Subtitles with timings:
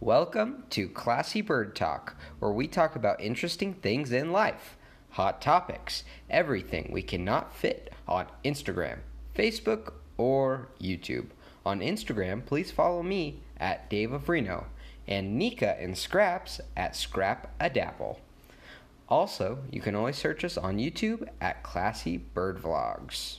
[0.00, 4.76] Welcome to Classy Bird Talk, where we talk about interesting things in life,
[5.10, 8.98] hot topics, everything we cannot fit on Instagram,
[9.34, 11.30] Facebook, or YouTube.
[11.66, 14.66] On Instagram, please follow me at Dave of Reno
[15.08, 18.20] and Nika and Scraps at Scrap a Dapple.
[19.08, 23.38] Also, you can always search us on YouTube at Classy Bird Vlogs.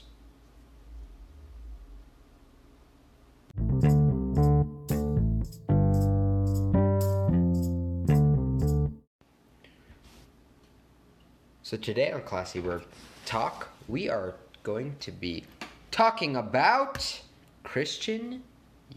[11.70, 12.82] So today on Classy Bird
[13.26, 14.34] Talk, we are
[14.64, 15.44] going to be
[15.92, 17.22] talking about
[17.62, 18.42] Christian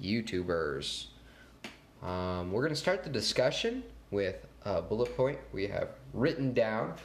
[0.01, 1.09] YouTubers.
[2.01, 6.95] Um, we're going to start the discussion with a bullet point we have written down.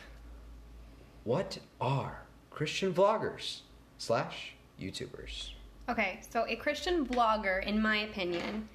[1.25, 3.61] What are Christian vloggers
[3.99, 5.51] slash YouTubers?
[5.91, 8.71] Okay, so a Christian vlogger, in my opinion,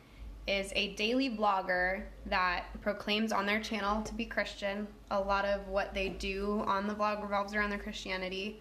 [0.47, 4.87] is a daily vlogger that proclaims on their channel to be Christian.
[5.11, 8.59] A lot of what they do on the vlog revolves around their Christianity.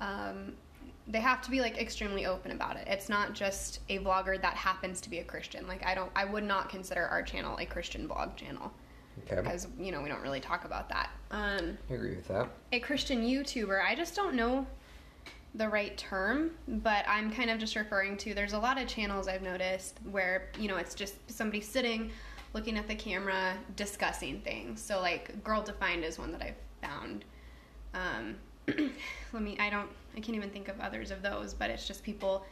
[0.00, 0.52] Um,
[1.08, 2.86] they have to be like extremely open about it.
[2.86, 5.66] It's not just a vlogger that happens to be a Christian.
[5.66, 8.70] Like I don't, I would not consider our channel a Christian vlog channel
[9.26, 11.10] Okay, because you know we don't really talk about that.
[11.32, 12.48] Um, I agree with that.
[12.72, 13.82] a Christian YouTuber.
[13.84, 14.66] I just don't know
[15.54, 19.26] the right term, but I'm kind of just referring to there's a lot of channels
[19.28, 22.10] I've noticed where, you know, it's just somebody sitting
[22.52, 24.80] looking at the camera discussing things.
[24.80, 26.54] So like Girl Defined is one that I've
[26.88, 27.24] found.
[27.94, 28.36] Um,
[29.32, 32.02] let me I don't I can't even think of others of those, but it's just
[32.04, 32.44] people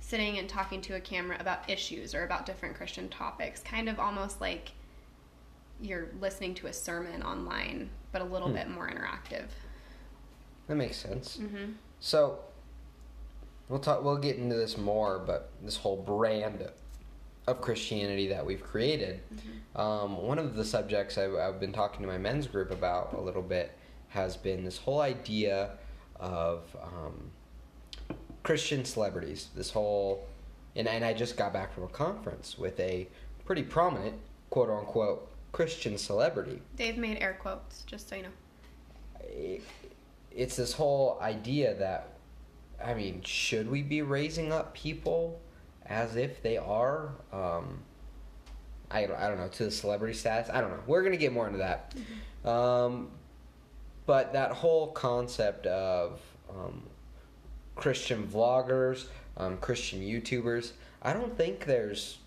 [0.00, 4.00] sitting and talking to a camera about issues or about different Christian topics, kind of
[4.00, 4.70] almost like
[5.82, 8.54] you're listening to a sermon online, but a little Hmm.
[8.54, 9.46] bit more interactive.
[10.68, 11.36] That makes sense.
[11.36, 12.38] hmm So
[13.68, 14.02] we'll talk.
[14.02, 16.68] We'll get into this more, but this whole brand
[17.46, 19.20] of Christianity that we've created.
[19.76, 23.20] Um, one of the subjects I've, I've been talking to my men's group about a
[23.20, 23.76] little bit
[24.08, 25.70] has been this whole idea
[26.16, 27.30] of um,
[28.42, 29.48] Christian celebrities.
[29.54, 30.26] This whole,
[30.76, 33.08] and, and I just got back from a conference with a
[33.44, 34.14] pretty prominent
[34.50, 36.60] quote unquote Christian celebrity.
[36.76, 39.60] They've made air quotes, just so you know.
[40.30, 42.08] It- it's this whole idea that
[42.82, 45.38] I mean, should we be raising up people
[45.84, 47.82] as if they are um,
[48.90, 50.50] I, I don't know to the celebrity status?
[50.52, 50.82] I don't know.
[50.86, 51.94] We're gonna get more into that.
[52.44, 53.10] Um,
[54.06, 56.82] but that whole concept of um,
[57.76, 62.18] Christian vloggers, um, Christian YouTubers, I don't think there's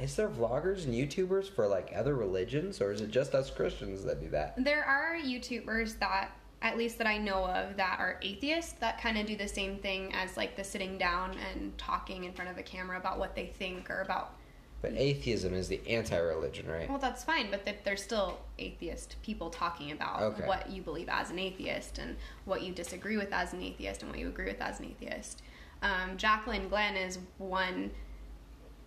[0.00, 4.02] is there vloggers and YouTubers for like other religions, or is it just us Christians
[4.04, 4.54] that do that?
[4.64, 6.30] There are YouTubers that,
[6.62, 9.78] at least that I know of, that are atheists that kind of do the same
[9.78, 13.34] thing as like the sitting down and talking in front of a camera about what
[13.34, 14.34] they think or about.
[14.82, 16.88] But atheism is the anti-religion, right?
[16.88, 20.46] Well, that's fine, but they're still atheist people talking about Okay.
[20.46, 22.16] what you believe as an atheist and
[22.46, 25.42] what you disagree with as an atheist and what you agree with as an atheist.
[25.82, 27.90] Um, Jaclyn Glenn is one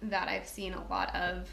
[0.02, 1.48] that I've seen a lot of.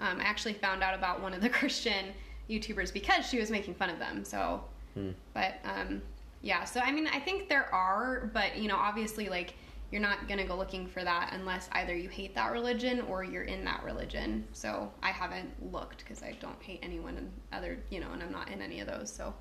[0.00, 2.06] Um, I actually found out about one of the Christian
[2.50, 4.24] YouTubers because she was making fun of them.
[4.24, 5.10] So, Hmm.
[5.32, 6.02] but um,
[6.42, 6.64] yeah.
[6.64, 9.54] So I mean, I think there are, but you know, obviously, like
[9.90, 13.44] you're not gonna go looking for that unless either you hate that religion or you're
[13.44, 14.44] in that religion.
[14.52, 18.32] So I haven't looked because I don't hate anyone and other, you know, and I'm
[18.32, 19.10] not in any of those.
[19.10, 19.32] So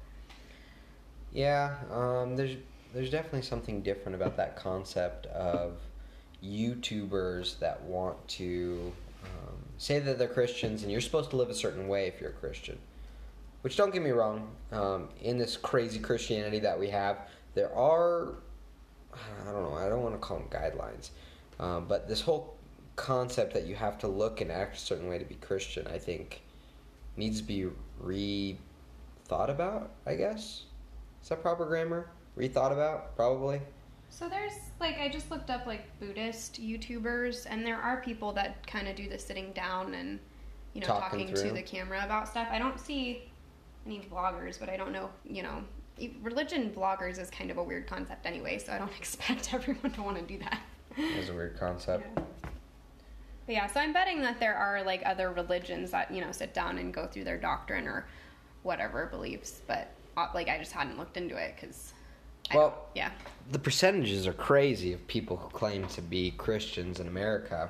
[1.31, 2.57] Yeah, um, there's
[2.93, 5.77] there's definitely something different about that concept of
[6.43, 8.93] YouTubers that want to
[9.23, 12.29] um, say that they're Christians and you're supposed to live a certain way if you're
[12.29, 12.77] a Christian.
[13.63, 18.35] Which don't get me wrong, um, in this crazy Christianity that we have, there are
[19.13, 21.09] I don't know, I don't want to call them guidelines,
[21.59, 22.57] um, but this whole
[22.95, 25.97] concept that you have to look and act a certain way to be Christian, I
[25.97, 26.41] think,
[27.15, 27.67] needs to be
[27.99, 29.91] re-thought about.
[30.05, 30.63] I guess
[31.21, 32.09] is that proper grammar?
[32.37, 33.61] Rethought about, probably.
[34.09, 38.65] So there's like I just looked up like Buddhist YouTubers and there are people that
[38.67, 40.19] kind of do the sitting down and
[40.73, 42.47] you know Talking talking, to the camera about stuff.
[42.51, 43.31] I don't see
[43.85, 45.63] any vloggers, but I don't know, you know,
[46.21, 50.01] religion vloggers is kind of a weird concept anyway, so I don't expect everyone to
[50.01, 50.61] want to do that.
[50.97, 52.07] That's a weird concept.
[53.45, 56.53] But yeah, so I'm betting that there are like other religions that, you know, sit
[56.53, 58.05] down and go through their doctrine or
[58.63, 61.93] whatever beliefs, but uh, like I just hadn't looked into it cuz
[62.53, 63.11] Well, yeah.
[63.51, 67.69] the percentages are crazy of people who claim to be Christians in America.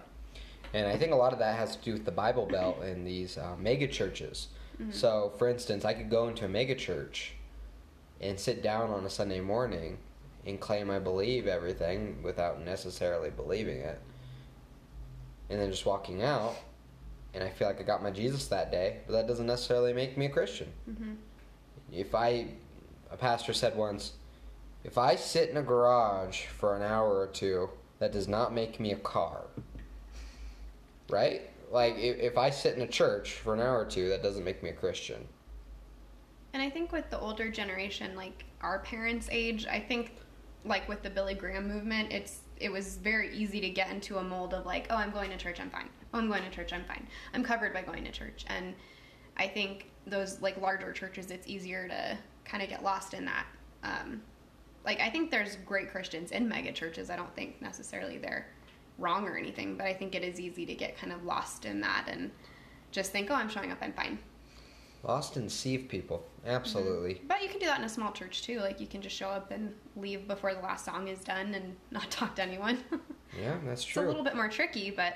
[0.74, 3.06] And I think a lot of that has to do with the Bible Belt and
[3.06, 4.50] these uh, mega churches.
[4.92, 7.34] So, for instance, I could go into a mega church
[8.20, 9.98] and sit down on a Sunday morning
[10.46, 14.00] and claim I believe everything without necessarily believing it.
[15.50, 16.56] And then just walking out
[17.34, 20.18] and I feel like I got my Jesus that day, but that doesn't necessarily make
[20.18, 20.72] me a Christian.
[20.86, 21.14] hmm
[21.92, 22.48] If I,
[23.12, 24.14] a pastor said once,
[24.84, 28.80] if I sit in a garage for an hour or two, that does not make
[28.80, 29.42] me a car.
[31.10, 31.50] Right?
[31.74, 34.44] Like, if, if I sit in a church for an hour or two, that doesn't
[34.44, 35.28] make me a Christian.
[36.54, 40.14] And I think with the older generation, like our parents' age, I think
[40.64, 44.24] like with the Billy Graham movement, it's it was very easy to get into a
[44.24, 45.90] mold of like, oh, I'm going to church, I'm fine.
[46.14, 47.08] Oh, I'm going to church, I'm fine.
[47.34, 48.46] I'm covered by going to church.
[48.48, 48.76] And
[49.36, 53.48] I think those like larger churches, it's easier to kind of get lost in that.
[53.84, 54.22] Um,
[54.86, 57.10] like I think there's great Christians in mega churches.
[57.10, 58.46] I don't think necessarily they're
[58.98, 61.82] wrong or anything, but I think it is easy to get kind of lost in
[61.82, 62.32] that and
[62.92, 64.20] just think, oh, I'm showing up, I'm fine.
[65.04, 66.26] Lost and deceive people.
[66.46, 67.16] Absolutely.
[67.16, 67.28] Mm-hmm.
[67.28, 68.60] But you can do that in a small church too.
[68.60, 71.76] Like you can just show up and leave before the last song is done and
[71.92, 72.78] not talk to anyone.
[73.42, 74.04] Yeah, that's true.
[74.04, 75.16] it's a little bit more tricky, but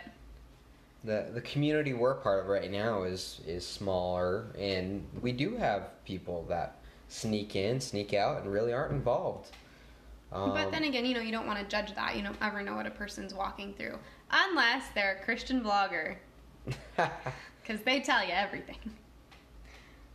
[1.03, 6.03] the the community we're part of right now is is smaller and we do have
[6.03, 9.51] people that sneak in sneak out and really aren't involved
[10.31, 12.15] um, but then again, you know, you don't want to judge that.
[12.15, 13.97] You don't ever know what a person's walking through
[14.31, 16.17] unless they're a Christian blogger
[16.65, 18.77] because they tell you everything.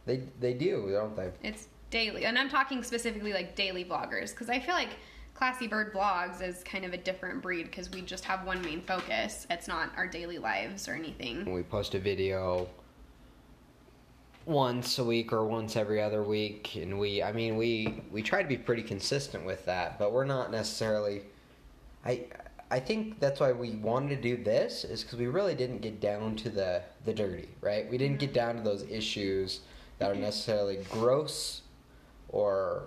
[0.06, 4.50] they they do don't they It's daily, and I'm talking specifically like daily vloggers because
[4.50, 4.91] I feel like
[5.35, 8.82] Classy Bird Vlogs is kind of a different breed because we just have one main
[8.82, 9.47] focus.
[9.50, 11.50] It's not our daily lives or anything.
[11.53, 12.69] we post a video
[14.44, 18.43] once a week or once every other week and we i mean we we try
[18.43, 21.23] to be pretty consistent with that but we're not necessarily
[22.05, 22.25] i
[22.71, 26.00] i think that's why we wanted to do this is because we really didn't get
[26.00, 29.61] down to the the dirty right we didn't get down to those issues
[29.99, 31.62] that are necessarily gross
[32.31, 32.85] or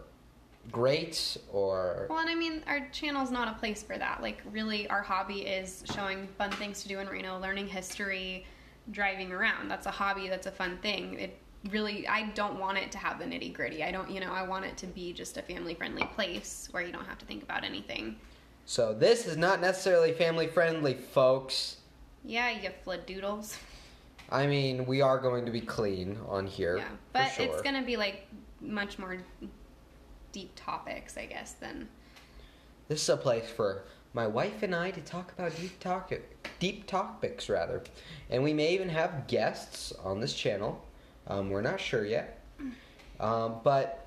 [0.72, 4.22] great or Well, and I mean, our channel's not a place for that.
[4.22, 8.46] Like, really, our hobby is showing fun things to do in Reno, learning history,
[8.92, 9.70] driving around.
[9.70, 10.28] That's a hobby.
[10.28, 11.20] That's a fun thing.
[11.20, 11.38] It
[11.72, 13.84] really, I don't want it to have the nitty gritty.
[13.84, 16.84] I don't, you know, I want it to be just a family friendly place where
[16.84, 18.18] you don't have to think about anything.
[18.66, 21.78] so this is not necessarily family friendly folks
[22.24, 23.58] Yeah, you flood doodles.
[24.32, 27.46] i mean we are going to be clean on here Yeah, but sure.
[27.46, 28.28] it's gonna be like
[28.62, 29.18] much more
[30.32, 31.88] deep topics, I guess, than
[32.88, 33.84] This is a place for
[34.14, 36.12] my wife and I to talk about deep talk,
[36.60, 37.84] deep topics rather,
[38.30, 40.84] and we may even have guests on this channel.
[41.28, 42.42] Um, we're not sure yet,
[43.20, 44.06] um, but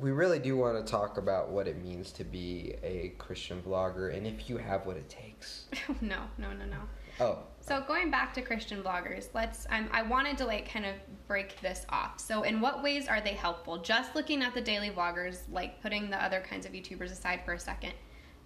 [0.00, 4.16] we really do want to talk about what it means to be a Christian blogger
[4.16, 5.64] and if you have what it takes.
[6.00, 6.78] no, no, no, no.
[7.20, 9.66] Oh, So going back to Christian bloggers, let's.
[9.70, 10.94] I'm, I wanted to like kind of
[11.26, 12.18] break this off.
[12.18, 13.78] So in what ways are they helpful?
[13.78, 17.52] Just looking at the daily vloggers, like putting the other kinds of YouTubers aside for
[17.52, 17.92] a second,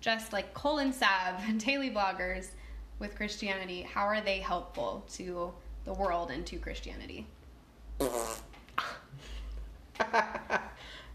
[0.00, 2.49] just like Cole and Sav daily vloggers
[2.99, 5.53] with Christianity, how are they helpful to
[5.85, 7.27] the world into Christianity?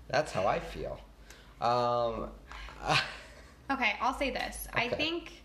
[0.07, 0.99] that's how I feel.
[1.61, 2.29] Um,
[3.71, 4.67] Okay, I'll say this.
[4.73, 5.43] I think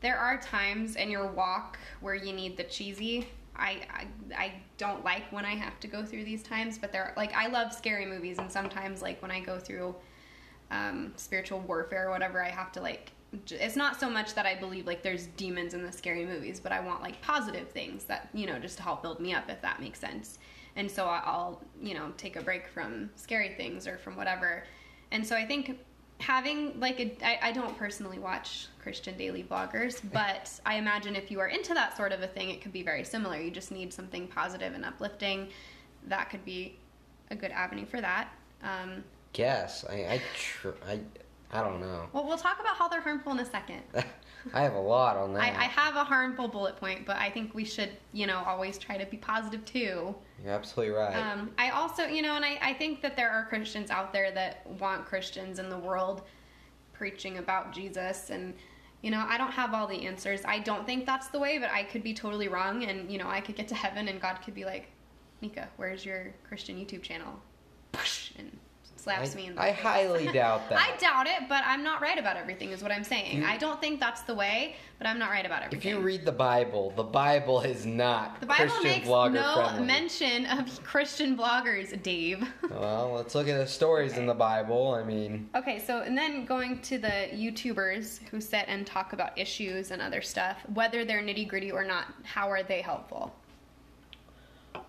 [0.00, 3.26] there are times in your walk where you need the cheesy.
[3.56, 4.06] I, I
[4.36, 7.34] I don't like when I have to go through these times, but there are like
[7.34, 9.96] I love scary movies, and sometimes like when I go through
[10.70, 13.10] um, spiritual warfare or whatever, I have to like.
[13.48, 16.72] It's not so much that I believe like there's demons in the scary movies, but
[16.72, 19.60] I want like positive things that you know just to help build me up, if
[19.62, 20.38] that makes sense.
[20.76, 24.64] And so I'll you know take a break from scary things or from whatever.
[25.12, 25.78] And so I think
[26.20, 31.30] having like a I, I don't personally watch christian daily bloggers but i imagine if
[31.30, 33.72] you are into that sort of a thing it could be very similar you just
[33.72, 35.48] need something positive and uplifting
[36.08, 36.78] that could be
[37.30, 38.28] a good avenue for that
[38.62, 41.00] um, guess I I, tr- I
[41.52, 42.08] I don't know.
[42.12, 43.82] well we'll talk about how they're harmful in a second
[44.54, 45.42] I have a lot on that.
[45.42, 48.78] I, I have a harmful bullet point but i think we should you know always
[48.78, 51.14] try to be positive too You're absolutely right.
[51.14, 54.30] Um, I also, you know, and I, I think that there are Christians out there
[54.32, 56.22] that want Christians in the world
[56.94, 58.30] preaching about Jesus.
[58.30, 58.54] And,
[59.02, 60.40] you know, I don't have all the answers.
[60.46, 62.84] I don't think that's the way, but I could be totally wrong.
[62.84, 64.88] And, you know, I could get to heaven and God could be like,
[65.42, 67.34] Nika, where's your Christian YouTube channel?
[68.38, 68.50] And
[69.00, 69.80] slaps I, me in the I face.
[69.82, 70.78] highly doubt that.
[70.78, 73.38] I doubt it, but I'm not right about everything, is what I'm saying.
[73.38, 75.78] You- I don't think that's the way, but I'm not right about everything.
[75.92, 79.54] If you read the Bible, the Bible is not the Bible Christian makes vlogger no
[79.54, 79.86] friendly.
[79.86, 82.46] mention of Christian bloggers, Dave.
[82.70, 84.20] well, let's look at the stories Okay.
[84.20, 84.92] in the Bible.
[84.94, 89.36] I mean, Okay, so and then going to the YouTubers who sit and talk about
[89.38, 93.34] issues and other stuff, whether they're nitty gritty or not, how are they helpful?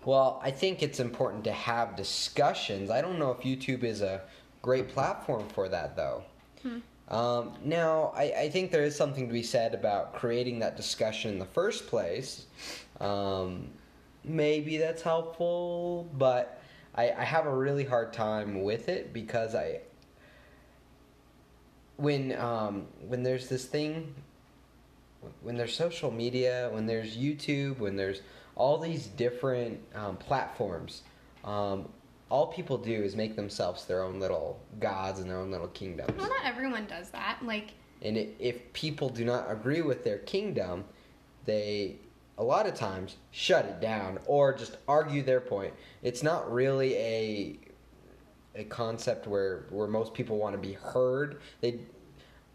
[0.04, 2.90] Well, I think it's important to have discussions.
[2.90, 4.22] I don't know if YouTube is a
[4.60, 6.22] great platform for that, though.
[6.62, 6.78] Hmm.
[7.08, 11.32] Um, now, I, I think there is something to be said about creating that discussion
[11.32, 12.46] in the first place.
[13.00, 13.68] Um,
[14.24, 16.62] maybe that's helpful, but
[16.94, 19.80] I, I have a really hard time with it because I
[21.96, 24.14] when um, when there's this thing
[25.40, 28.22] when there's social media, when there's YouTube, when there's
[28.56, 31.02] all these different um, platforms,
[31.44, 31.88] um,
[32.28, 36.12] all people do is make themselves their own little gods and their own little kingdoms.
[36.16, 37.38] Well, not everyone does that.
[37.42, 40.84] Like, And i if people do not agree with their kingdom,
[41.44, 41.96] they
[42.38, 45.74] a lot of times shut it down or just argue their point.
[46.02, 47.58] It's not really a
[48.54, 51.40] a concept where where most people want to be heard.
[51.60, 51.80] They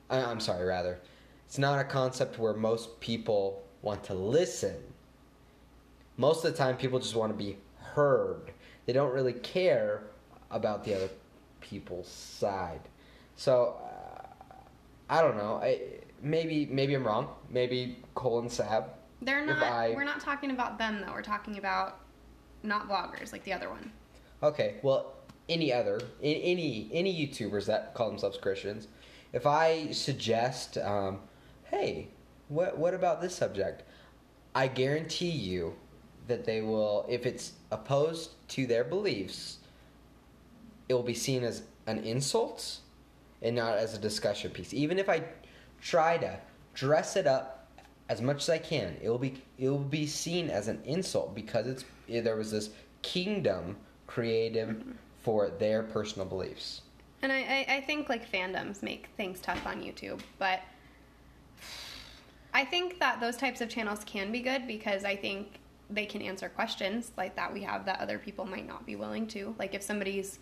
[0.09, 0.99] I, I'm sorry, rather.
[1.45, 4.75] It's not a concept where most people want to listen.
[6.17, 8.51] Most of the time people just want to be heard.
[8.85, 10.03] They don't really care
[10.51, 11.09] about the other
[11.61, 12.81] people's side.
[13.35, 14.25] So uh,
[15.09, 15.59] I don't know.
[15.61, 15.81] I,
[16.21, 17.29] maybe maybe I'm wrong.
[17.49, 18.85] Maybe Cole and Sav.
[19.21, 19.61] they're not.
[19.61, 21.13] I- We're not talking about them though.
[21.13, 21.99] We're talking about
[22.63, 23.91] not vloggers like the other one.
[24.41, 25.13] Okay, well,
[25.49, 28.87] any other any any YouTubers that call themselves Christians,
[29.33, 31.19] if I suggest, um,
[31.65, 32.09] hey,
[32.47, 33.83] what what about this subject?
[34.55, 35.75] I guarantee you
[36.27, 39.57] that they will, if it's opposed to their beliefs,
[40.89, 42.79] it will be seen as an insult
[43.41, 44.73] and not as a discussion piece.
[44.73, 45.23] Even if I
[45.81, 46.39] try to
[46.73, 47.67] dress it up
[48.09, 51.35] as much as I can, it will be it will be seen as an insult
[51.35, 52.69] because it's eh, there was this
[53.01, 54.83] kingdom created
[55.19, 56.81] for their personal beliefs.
[57.21, 60.61] And I, I, I think like fandoms make things tough on YouTube, but
[62.53, 66.21] I think that those types of channels can be good because I think they can
[66.21, 69.55] answer questions like that we have that other people might not be willing to.
[69.57, 70.39] Like if somebody's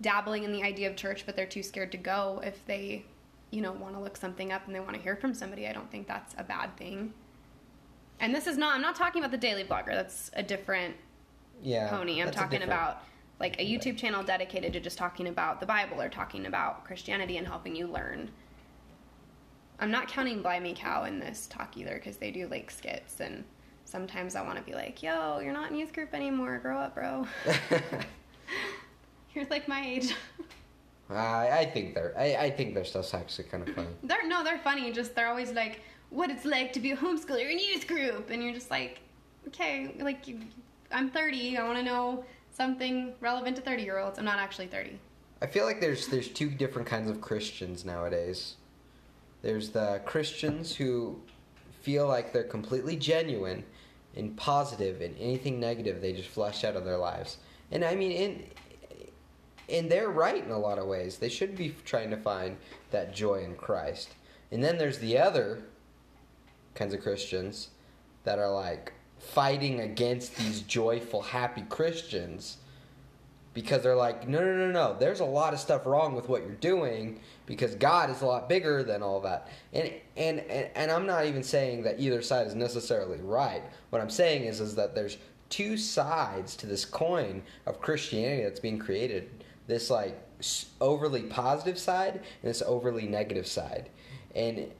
[0.00, 3.04] dabbling in the idea of church but they're too scared to go, if they,
[3.50, 5.72] you know, want to look something up and they want to hear from somebody, I
[5.72, 7.12] don't think that's a bad thing.
[8.20, 9.92] And this is not I'm not talking about the daily blogger.
[9.92, 10.96] That's a different
[11.62, 12.22] Yeah, pony.
[12.22, 13.02] I'm talking about
[13.38, 17.36] like a YouTube channel dedicated to just talking about the Bible or talking about Christianity
[17.36, 18.30] and helping you learn.
[19.78, 23.44] I'm not counting Blimey Cow in this talk either because they do like skits and
[23.96, 26.58] sometimes I want to be like, yo, you're not in youth group anymore.
[26.58, 27.26] Grow up, bro.
[29.34, 30.14] you're like my age.
[31.08, 33.88] I, I think they're I, I think their stuff's actually kind of funny.
[34.02, 34.92] they're no, they're funny.
[34.92, 38.42] Just they're always like, what it's like to be a homeschooler in youth group, and
[38.42, 39.00] you're just like,
[39.48, 40.40] okay, like you,
[40.92, 41.56] I'm 30.
[41.56, 44.18] I want to know something relevant to 30 year olds.
[44.18, 44.98] I'm not actually 30.
[45.40, 48.56] I feel like there's there's two different kinds of Christians nowadays.
[49.40, 51.18] There's the Christians who
[51.80, 53.64] feel like they're completely genuine
[54.16, 57.38] and positive and anything negative they just flush out of their lives.
[57.70, 58.44] And I mean in
[59.68, 61.18] and they're right in a lot of ways.
[61.18, 62.56] They should be trying to find
[62.92, 64.10] that joy in Christ.
[64.52, 65.64] And then there's the other
[66.74, 67.70] kinds of Christians
[68.24, 72.58] that are like fighting against these joyful, happy Christians
[73.54, 74.96] because they're like, no, no, no, no.
[74.98, 78.48] There's a lot of stuff wrong with what you're doing because God is a lot
[78.48, 79.48] bigger than all that.
[79.72, 83.62] And and and, and I'm not even saying that either side is necessarily right.
[83.90, 85.18] What I'm saying is is that there's
[85.48, 89.44] two sides to this coin of Christianity that's being created.
[89.66, 90.18] This like
[90.80, 93.90] overly positive side and this overly negative side.
[94.34, 94.70] And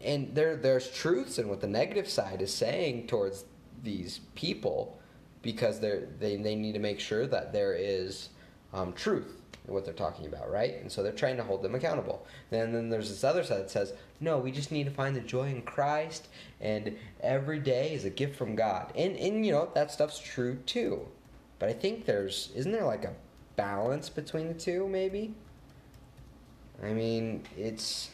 [0.00, 3.44] and there there's truths in what the negative side is saying towards
[3.82, 4.98] these people
[5.42, 8.30] because they, they need to make sure that there is
[8.72, 9.37] um, truth
[9.72, 10.80] what they're talking about right?
[10.80, 12.26] And so they're trying to hold them accountable.
[12.50, 15.20] And then there's this other side that says no we just need to find the
[15.20, 16.28] joy in christ
[16.60, 18.92] and every day is a gift from god.
[18.96, 21.06] And and you know that stuff's true too.
[21.58, 23.14] But i think there's isn't there like a
[23.56, 25.34] balance between the two maybe?
[26.82, 28.10] I mean it's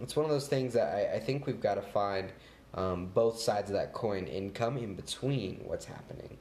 [0.00, 2.32] it's one of those things that I, I think we've got to find
[2.74, 6.36] um, both sides of that coin and come in between what's happening.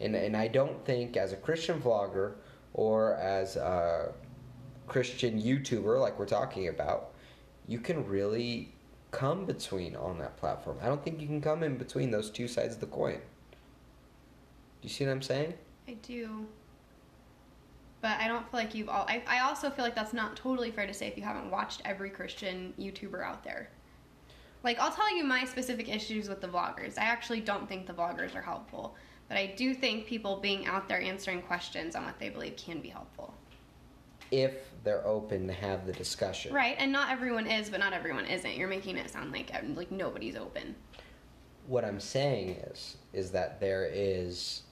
[0.00, 2.34] And, and I don't think as a Christian vlogger
[2.74, 4.12] or as a
[4.86, 7.12] Christian YouTuber like we're talking about,
[7.66, 8.72] you can really
[9.10, 10.78] come between on that platform.
[10.82, 13.14] I don't think you can come in between those two sides of the coin.
[13.14, 13.20] Do
[14.82, 15.54] you see what I'm saying?
[15.88, 16.46] I do.
[18.00, 19.06] But I don't feel like you've all.
[19.08, 21.80] I, I also feel like that's not totally fair to say if you haven't watched
[21.86, 23.70] every Christian YouTuber out there.
[24.62, 26.98] Like, I'll tell you my specific issues with the vloggers.
[26.98, 28.96] I actually don't think the vloggers are helpful.
[29.28, 32.80] But I do think people being out there answering questions on what they believe can
[32.80, 33.34] be helpful.
[34.30, 36.52] If they're open to have the discussion.
[36.52, 38.56] Right, and not everyone is, but not everyone isn't.
[38.56, 40.74] You're making it sound like um, like nobody's open.
[41.66, 44.62] what I'm saying is is that there is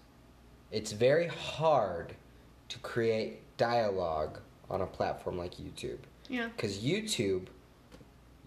[0.70, 2.14] it's very hard
[2.68, 6.48] to create dialogue on a platform like YouTube Yeah.
[6.56, 7.46] because YouTube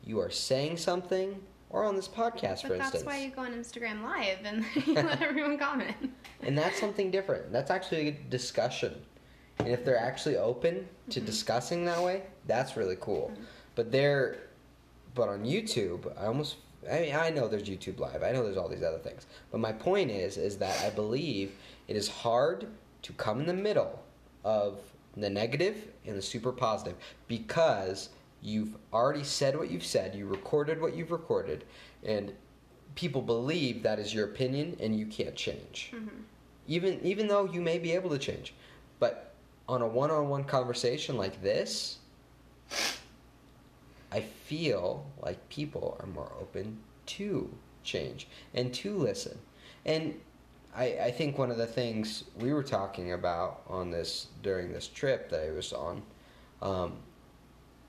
[0.03, 1.41] you are saying something,
[1.75, 3.03] or on this podcast, But for that's instance.
[3.03, 5.93] why you go on Instagram Live and you let everyone comment.
[6.41, 7.51] And that's something different.
[7.51, 8.95] That's actually a discussion.
[9.59, 11.25] And if they're actually open to Mm-hmm.
[11.25, 13.31] discussing that way, that's really cool.
[13.75, 14.37] But they're,
[15.15, 16.55] but on YouTube, I almost,
[16.89, 18.23] I mean, I know there's YouTube Live.
[18.23, 19.27] I know there's all these other things.
[19.51, 21.51] But my point is, is that I believe
[21.89, 22.67] it is hard
[23.01, 24.01] to come in the middle
[24.45, 24.79] of
[25.17, 26.95] the negative and the super positive
[27.27, 28.09] because
[28.45, 31.65] you've already said what you've said, you recorded what you've recorded,
[32.03, 32.31] and
[32.93, 35.91] people believe that is your opinion and you can't change.
[36.67, 38.53] Even even though you may be able to change.
[38.99, 39.33] But
[39.67, 41.97] on a one-on-one conversation like this,
[44.11, 47.49] I feel like people are more open to
[47.83, 49.37] change and to listen.
[49.85, 50.19] And
[50.75, 54.87] I, I think one of the things we were talking about on this during this
[54.87, 56.01] trip that I was on
[56.61, 56.93] um,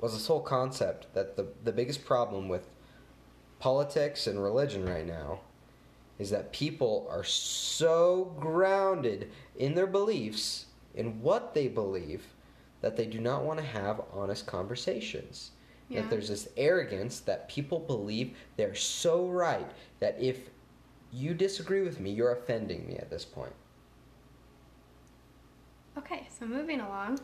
[0.00, 2.68] was this whole concept that the the biggest problem with
[3.58, 5.40] politics and religion right now
[6.18, 12.24] is that people are so grounded in their beliefs in what they believe
[12.80, 15.50] that they do not want to have honest conversations.
[15.88, 16.00] Yeah.
[16.00, 20.50] That there's this arrogance that people believe they're so right that if
[21.12, 23.52] you disagree with me, you're offending me at this point.
[25.96, 27.20] Okay, so moving along.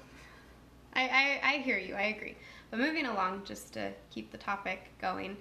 [0.95, 2.37] I, I, I hear you, I agree.
[2.73, 5.37] But moving along, just to keep the topic going.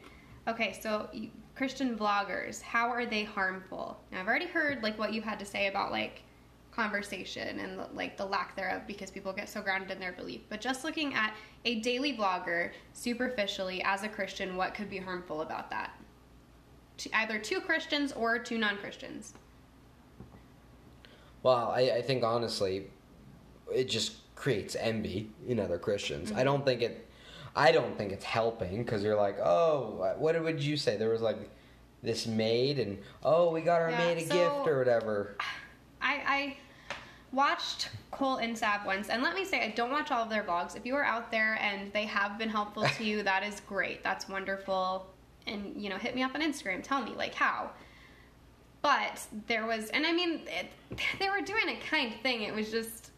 [0.49, 3.97] Okay, so you, Christian vloggers, how are they harmful?
[4.11, 6.23] Now, I've already heard like what you had to say about like
[6.71, 10.41] conversation and like the lack thereof because people get so grounded in their belief.
[10.49, 11.33] But just looking at
[11.63, 15.97] a daily vlogger superficially as a Christian, what could be harmful about that?
[16.97, 19.35] To, either to Christians or to non-Christians.
[21.43, 22.87] Well, I, I think honestly,
[23.73, 26.31] it just creates envy in other Christians.
[26.31, 26.43] I mm-hmm.
[26.43, 27.07] don't think it.
[27.55, 30.97] I don't think it's helping because you're like, oh, what would you say?
[30.97, 31.37] There was like
[32.03, 35.35] this maid, and oh, we got our Yeah, maid a so- gift or whatever.
[36.01, 36.57] I, I
[37.31, 40.43] watched Cole and Sav once, and let me say, I don't watch all of their
[40.43, 40.75] vlogs.
[40.75, 44.03] If you are out there and they have been helpful to you, that is great.
[44.03, 45.05] That's wonderful.
[45.47, 46.81] And, you know, hit me up on Instagram.
[46.83, 47.71] Tell me, like, how.
[48.81, 50.67] But there was, and I mean, it,
[51.19, 52.43] they were doing a kind thing.
[52.43, 53.11] It was just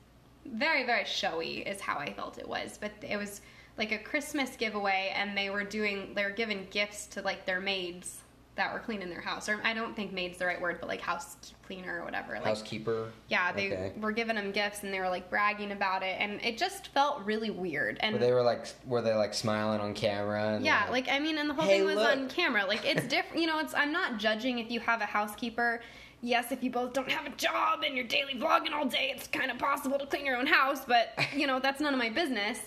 [0.45, 2.77] very, very showy, is how I felt it was.
[2.79, 3.41] But it was
[3.77, 7.59] like a Christmas giveaway, and they were doing, they were giving gifts to, like, their
[7.59, 8.19] maids
[8.55, 9.49] that were cleaning their house.
[9.49, 12.33] Or I don't think maid's the right word, but like house cleaner or whatever.
[12.36, 13.09] Like, Housekeeper.
[13.27, 13.93] yeah, they Okay.
[13.99, 17.23] were giving them gifts and they were like bragging about it, and it just felt
[17.25, 17.97] really weird.
[18.01, 20.49] And Where they were like, were they like smiling on camera?
[20.53, 22.15] And yeah, like I mean, and the whole Hey, thing was look.
[22.15, 22.63] on camera.
[22.67, 23.57] Like it's different, you know.
[23.57, 25.81] It's I'm not judging if you have a housekeeper.
[26.21, 29.25] Yes, if you both don't have a job and you're daily vlogging all day, it's
[29.27, 30.86] kind of possible to clean your own house.
[30.86, 32.59] But you know, that's none of my business.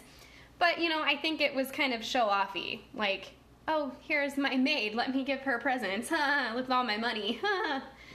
[0.59, 3.33] But you know, I think it was kind of show offy, like.
[3.69, 4.95] Oh, here's my maid.
[4.95, 6.09] Let me give her presents.
[6.55, 7.41] With all my money.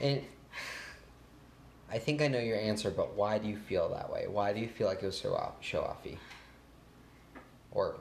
[0.00, 0.22] And
[1.90, 4.26] I think I know your answer, but why do you feel that way?
[4.26, 6.16] Why do you feel like it was show off, show offy?
[7.70, 7.96] Or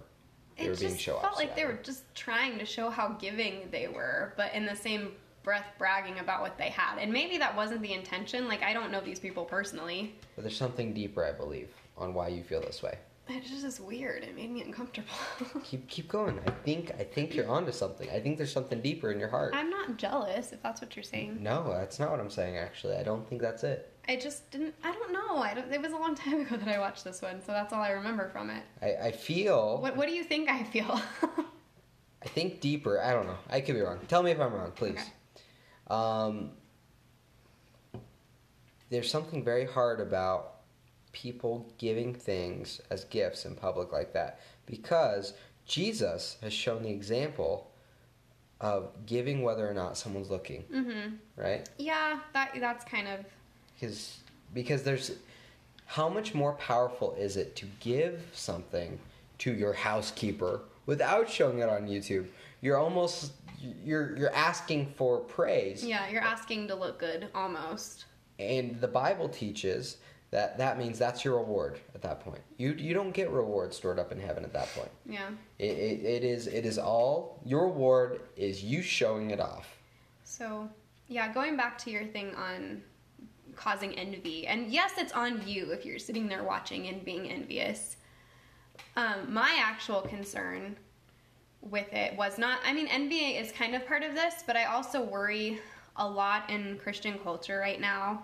[0.58, 3.10] they it were being just show felt like they were just trying to show how
[3.20, 5.12] giving they were, but in the same
[5.44, 7.00] breath bragging about what they had.
[7.00, 8.48] And maybe that wasn't the intention.
[8.48, 10.16] Like I don't know these people personally.
[10.38, 12.98] But there's something deeper, I believe, on why you feel this way.
[13.34, 14.24] It's just weird.
[14.24, 15.10] It made me uncomfortable.
[15.64, 16.40] Keep keep going.
[16.46, 18.10] I think I think you're onto something.
[18.10, 19.54] I think there's something deeper in your heart.
[19.56, 21.42] I'm not jealous, if that's what you're saying.
[21.42, 22.58] No, that's not what I'm saying.
[22.58, 23.92] Actually, I don't think that's it.
[24.08, 24.76] I just didn't.
[24.84, 25.38] I don't know.
[25.38, 25.72] I don't.
[25.72, 27.92] It was a long time ago that I watched this one, so that's all I
[27.92, 28.64] remember from it.
[28.82, 29.80] I, I feel.
[29.82, 31.02] What What do you think I feel?
[32.24, 33.02] I think deeper.
[33.02, 33.38] I don't know.
[33.50, 34.00] I could be wrong.
[34.08, 35.00] Tell me if I'm wrong, please.
[35.00, 35.04] Okay.
[35.88, 36.52] Um,
[38.90, 40.61] there's something very hard about
[41.12, 45.34] people giving things as gifts in public like that because
[45.66, 47.72] Jesus has shown the example
[48.60, 51.16] of giving whether or not someone's looking, mm-hmm.
[51.36, 51.68] right?
[51.78, 53.26] Yeah, that that's kind of.
[53.74, 54.20] Because
[54.54, 55.14] because there's
[55.86, 59.00] how much more powerful is it to give something
[59.40, 62.28] to your housekeeper without showing it on YouTube?
[62.62, 63.34] You're almost
[63.84, 65.84] you're you're asking for praise.
[65.84, 68.06] Yeah, you're asking to look good almost.
[68.40, 69.98] And the Bible teaches
[70.32, 72.42] that that means that's your reward at that point.
[72.58, 74.90] You you don't get reward stored up in heaven at that point.
[75.06, 75.30] Yeah.
[75.60, 79.78] It, it, it is it is all your reward is you showing it off.
[80.24, 80.70] So,
[81.10, 82.82] yeah, going back to your thing on
[83.58, 87.98] causing envy, and yes, it's on you if you're sitting there watching and being envious.
[88.96, 90.78] Um, my actual concern
[91.62, 94.66] with it was not, I mean, envy is kind of part of this, but I
[94.66, 95.60] also worry
[95.98, 98.24] a lot in Christian culture right now.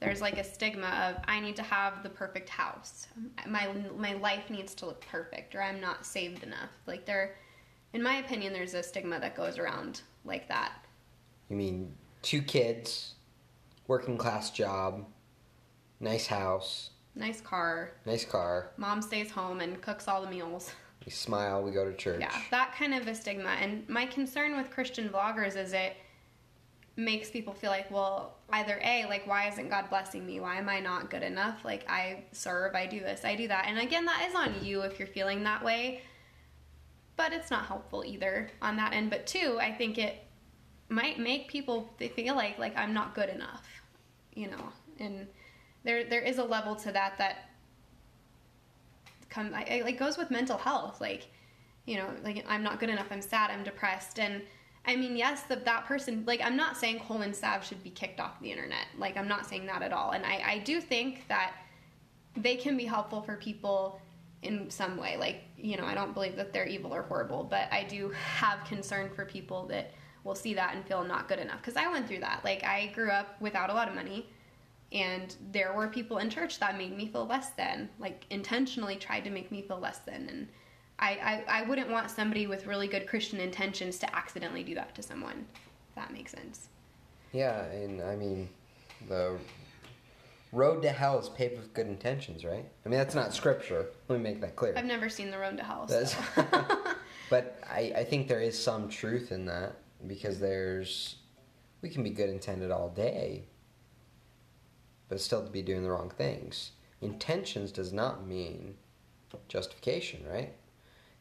[0.00, 3.06] There's like a stigma of I need to have the perfect house.
[3.46, 6.70] My my life needs to look perfect or I'm not saved enough.
[6.86, 7.36] Like there
[7.92, 10.72] in my opinion, there's a stigma that goes around like that.
[11.48, 13.14] You mean two kids,
[13.86, 15.06] working class job,
[16.00, 17.92] nice house, Nice car.
[18.04, 18.72] nice car.
[18.76, 20.70] Mom stays home and cooks all the meals.
[21.06, 22.20] We smile, we go to church.
[22.20, 23.50] Yeah, that kind of a stigma.
[23.60, 25.96] And my concern with Christian vloggers is it
[26.96, 30.40] makes people feel like, well, either A, like, why isn't God blessing me?
[30.40, 31.64] Why am I not good enough?
[31.64, 33.66] Like, I serve, I do this, I do that.
[33.68, 36.02] And again, that is on you if you're feeling that way.
[37.16, 39.10] But it's not helpful either on that end.
[39.10, 40.22] But two, I think it
[40.88, 43.66] might make people they feel like like I'm not good enough,
[44.34, 44.68] you know.
[44.98, 45.26] And
[45.84, 47.50] there there is a level to that that
[49.30, 51.28] come I, I, like goes with mental health like
[51.86, 54.42] you know like i'm not good enough i'm sad i'm depressed and
[54.86, 57.90] i mean yes that that person like i'm not saying Cole and Sav should be
[57.90, 58.86] kicked off the internet.
[58.98, 60.12] Like i'm not saying that at all.
[60.12, 61.52] And i i do think that
[62.36, 64.00] they can be helpful for people
[64.42, 65.16] in some way.
[65.16, 68.64] Like you know i don't believe that they're evil or horrible but i do have
[68.64, 71.58] concern for people that will see that and feel not good enough.
[71.58, 72.44] Because i went through that.
[72.44, 74.28] Like i grew up without a lot of money
[74.92, 79.24] and there were people in church that made me feel less than like intentionally tried
[79.24, 80.48] to make me feel less than and
[80.98, 84.94] I, I, I wouldn't want somebody with really good christian intentions to accidentally do that
[84.94, 85.46] to someone
[85.88, 86.68] if that makes sense
[87.32, 88.48] Yeah, and I mean,
[89.08, 89.36] the
[90.52, 92.64] road to hell is paved with good intentions, right?
[92.84, 93.86] I mean, that's not scripture.
[94.08, 94.74] Let me make that clear.
[94.76, 96.16] i've never seen the road to hell so.
[97.30, 101.16] but I, I think there is some truth in that because there's
[101.82, 103.44] we can be good intended all day,
[105.08, 106.72] but still be doing the wrong things.
[107.02, 108.74] Intentions does not mean
[109.48, 110.54] justification, right?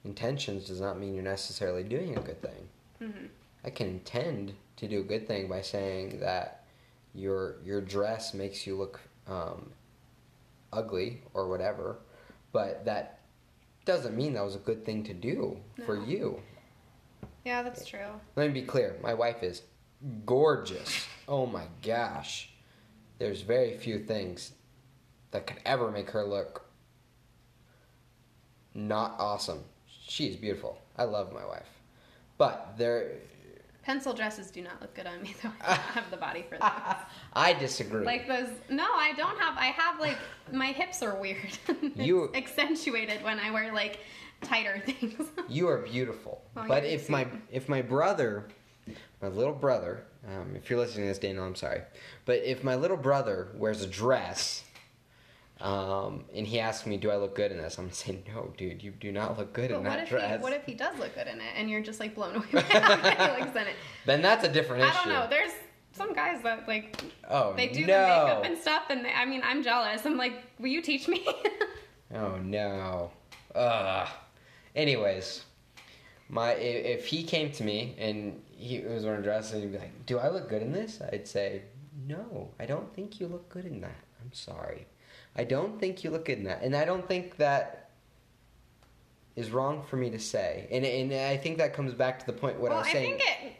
[0.05, 2.69] Intentions does not mean you're necessarily doing a good thing.
[3.01, 3.29] Mhm.
[3.63, 6.63] I can intend to do a good thing by saying that
[7.13, 9.71] your your dress makes you look um,
[10.71, 11.97] ugly or whatever,
[12.51, 13.19] but that
[13.85, 16.41] doesn't mean that was a good thing to do for you.
[17.43, 18.97] yeah that's true Let me be clear.
[19.01, 19.63] My wife is
[20.25, 21.05] gorgeous.
[21.27, 22.49] Oh my gosh.
[23.17, 24.51] There's very few things
[25.31, 26.65] that could ever make her look
[28.73, 29.63] not awesome.
[30.07, 30.77] She's beautiful.
[30.97, 31.69] I love my wife.
[32.37, 33.11] But there
[33.83, 36.57] pencil dresses do not look good on me though i don't have the body for
[36.57, 38.03] that I disagree.
[38.03, 40.17] like those no i don't have i have like
[40.51, 41.55] my hips are weird
[41.95, 43.99] You- accentuated when i wear like
[44.41, 45.13] tighter things
[45.47, 46.41] You are beautiful.
[46.57, 48.47] Oh, but if my if my brother,
[49.21, 51.81] my little brother, um, if you're listening to this, Daniel, I'm sorry.
[52.25, 54.63] But if my little brother wears a dress,
[55.61, 58.53] um, and he asks me, "Do I look good in this?" I'm gonna say, "No,
[58.57, 60.65] dude, you do not look good But in what that if dress." he what if
[60.65, 63.41] he does look good in it and you're just like blown away by how he
[63.41, 63.75] looks in it?
[64.05, 64.97] then that's a different I issue.
[65.05, 65.27] don't know.
[65.29, 65.51] There's
[65.93, 67.85] some guys that like oh they do no!
[67.87, 70.05] the makeup and stuff, and they, I mean I'm jealous.
[70.05, 71.25] I'm like, will you teach me?
[72.13, 73.11] Oh no.
[73.55, 74.07] Ugh.
[74.75, 75.43] Anyways,
[76.29, 79.77] my if he came to me and he was wearing a dress and he'd be
[79.79, 81.63] like, "Do I look good in this?" I'd say,
[82.07, 83.95] "No, I don't think you look good in that.
[84.21, 84.85] I'm sorry.
[85.35, 87.85] I don't think you look good in that." And I don't think that
[89.35, 90.67] is wrong for me to say.
[90.71, 93.15] And and I think that comes back to the point what well, I was saying.
[93.15, 93.53] I think it.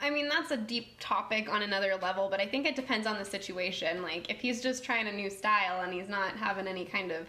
[0.00, 3.18] I mean, that's a deep topic on another level, but I think it depends on
[3.18, 4.00] the situation.
[4.00, 7.28] Like, if he's just trying a new style and he's not having any kind of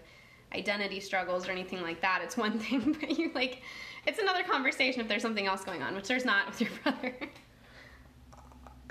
[0.54, 2.96] identity struggles or anything like that, it's one thing.
[3.00, 3.64] But you like,
[4.06, 7.16] it's another conversation if there's something else going on, which there's not with your brother.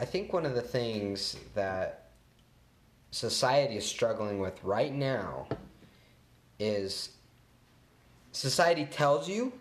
[0.00, 2.08] I think one of the things that
[3.11, 5.47] society is struggling with right now
[6.59, 7.11] is
[8.33, 9.53] society tells you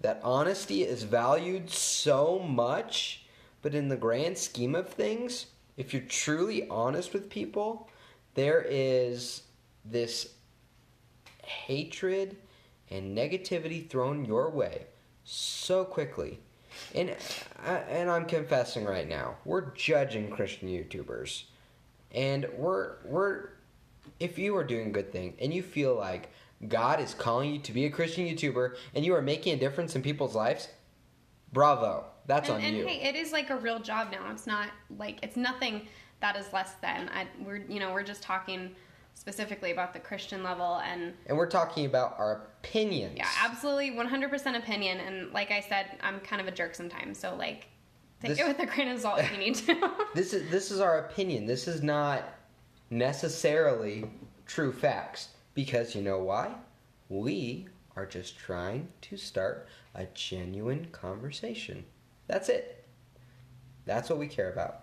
[0.00, 3.24] that honesty is valued so much,
[3.62, 7.88] but in the grand scheme of things, if you're truly honest with people,
[8.34, 9.42] there is
[9.84, 10.34] this
[11.42, 12.36] hatred
[12.90, 14.86] and negativity thrown your way
[15.24, 16.38] so quickly.
[16.94, 17.14] And
[17.64, 21.44] I, and I'm confessing right now, we're judging Christian YouTubers,
[22.14, 23.48] and we're we're
[24.20, 26.30] if you are doing a good thing and you feel like
[26.68, 29.96] God is calling you to be a Christian YouTuber and you are making a difference
[29.96, 30.68] in people's lives,
[31.52, 32.06] bravo.
[32.26, 32.86] That's and, on and you.
[32.86, 34.30] hey, it is like a real job now.
[34.30, 35.88] It's not like it's nothing
[36.20, 37.10] that is less than.
[37.10, 38.74] I, we're you know we're just talking
[39.14, 43.14] specifically about the Christian level and and we're talking about our opinions.
[43.16, 44.98] yeah, absolutely 100% opinion.
[44.98, 47.68] And like I said, I'm kind of a jerk sometimes, so like
[48.24, 49.90] take This- it with a grain of salt if you need to.
[50.14, 51.46] This is this is our opinion.
[51.46, 52.22] This is not
[52.90, 54.04] necessarily
[54.46, 56.54] true facts because you know why?
[57.08, 61.84] We are just trying to start a genuine conversation.
[62.26, 62.84] That's it.
[63.86, 64.80] That's what we care about.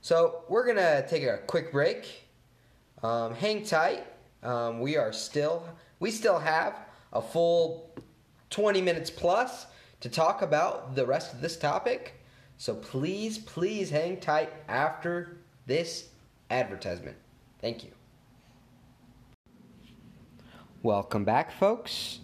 [0.00, 2.28] So we're gonna take a quick break.
[3.02, 4.06] Um, hang tight.
[4.42, 5.66] Um, we are still
[5.98, 6.74] we still have
[7.12, 7.90] a full
[8.50, 9.66] 20 minutes plus
[10.00, 12.14] to talk about the rest of this topic.
[12.60, 16.10] So please, please hang tight after this
[16.50, 17.16] advertisement.
[17.58, 17.90] Thank you.
[20.82, 22.18] Welcome back, folks.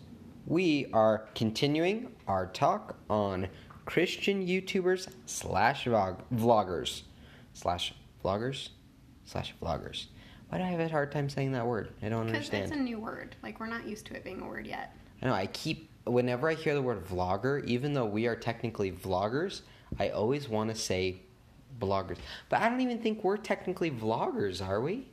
[0.44, 3.48] We are continuing our talk on
[3.86, 7.04] Christian YouTubers slash vlog- vloggers
[7.54, 8.68] slash vloggers
[9.24, 10.08] slash vloggers.
[10.50, 11.94] Why do I have a hard time saying that word?
[12.02, 12.64] I don't understand.
[12.64, 13.36] Because it's a new word.
[13.42, 14.94] Like we're not used to it being a word yet.
[15.22, 18.92] I know I keep whenever I hear the word vlogger, even though we are technically
[18.92, 19.62] vloggers,
[19.98, 21.20] I always want to say
[21.78, 22.18] bloggers.
[22.48, 25.06] But I don't even think we're technically vloggers, are we?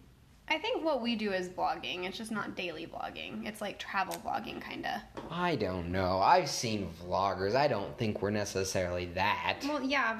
[0.50, 2.06] I think what we do is vlogging.
[2.06, 3.48] It's just not daily vlogging.
[3.48, 5.24] It's like travel vlogging, kind of.
[5.32, 6.20] I don't know.
[6.20, 7.56] I've seen vloggers.
[7.56, 9.60] I don't think we're necessarily that.
[9.64, 10.14] Well, yeah,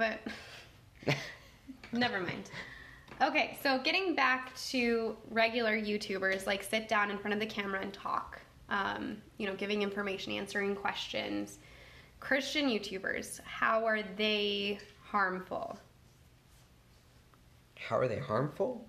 [1.06, 1.16] but
[1.92, 2.50] never mind.
[3.22, 7.82] Okay, so getting back to regular YouTubers, like sit down in front of the camera
[7.82, 8.40] and talk.
[8.70, 11.60] Um, you know, giving information, answering questions.
[12.24, 15.78] Christian YouTubers, how are they harmful?
[17.78, 18.88] How are they harmful?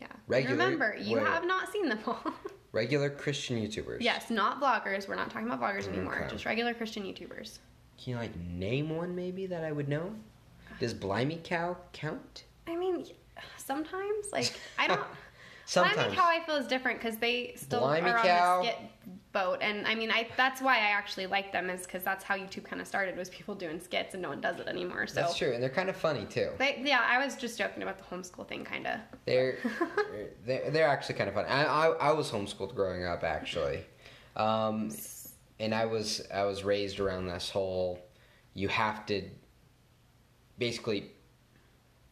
[0.00, 0.06] Yeah.
[0.28, 1.26] Regular- Remember, you wait.
[1.26, 2.22] have not seen them all.
[2.72, 3.98] Regular Christian YouTubers.
[4.00, 5.08] yes, not vloggers.
[5.08, 6.20] We're not talking about vloggers anymore.
[6.20, 6.28] Okay.
[6.30, 7.58] Just regular Christian YouTubers.
[8.02, 10.14] Can you like name one maybe that I would know?
[10.78, 12.44] Does Blimey Cow count?
[12.68, 13.04] I mean,
[13.56, 15.00] sometimes like I don't.
[15.66, 15.96] Sometimes.
[15.96, 18.58] Blimey Cow I feel is different because they still Blimey are Cow.
[18.60, 18.90] on the skit
[19.32, 22.36] boat, and I mean, I that's why I actually like them is because that's how
[22.36, 25.06] YouTube kind of started was people doing skits, and no one does it anymore.
[25.06, 26.50] So That's true, and they're kind of funny too.
[26.58, 29.00] They, yeah, I was just joking about the homeschool thing, kind of.
[29.24, 29.58] They're
[30.46, 31.46] they're, they're actually kind of fun.
[31.46, 33.84] I, I I was homeschooled growing up actually,
[34.36, 34.90] um,
[35.58, 37.98] and I was I was raised around this whole
[38.54, 39.22] you have to
[40.58, 41.10] basically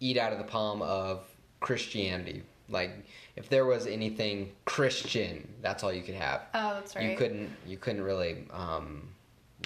[0.00, 1.24] eat out of the palm of
[1.60, 2.42] Christianity.
[2.68, 3.04] Like
[3.40, 6.42] if there was anything Christian, that's all you could have.
[6.52, 7.10] Oh, that's right.
[7.10, 9.08] You couldn't you couldn't really um,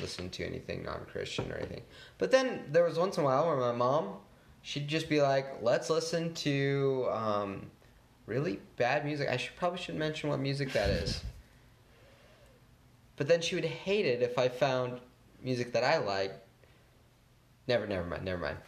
[0.00, 1.82] listen to anything non-Christian or anything.
[2.18, 4.14] But then there was once in a while where my mom
[4.62, 7.66] she'd just be like, "Let's listen to um,
[8.26, 11.24] really bad music." I should probably should mention what music that is.
[13.16, 15.00] But then she would hate it if I found
[15.42, 16.34] music that I liked.
[17.66, 18.58] Never, never mind, never mind.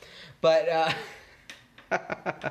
[0.41, 2.51] But uh,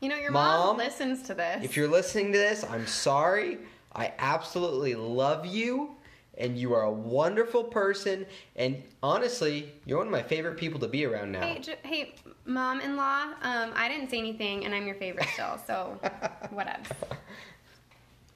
[0.00, 1.64] You know, your Mom, mom, listens to this.
[1.64, 3.58] If you're listening to this, I'm sorry.
[3.94, 5.96] I absolutely love you,
[6.36, 8.26] and you are a wonderful person.
[8.56, 11.40] And honestly, you're one of my favorite people to be around now.
[11.40, 13.22] Hey, j- hey, mom-in-law.
[13.42, 15.58] Um, I didn't say anything, and I'm your favorite still.
[15.66, 15.98] So,
[16.50, 16.94] whatever.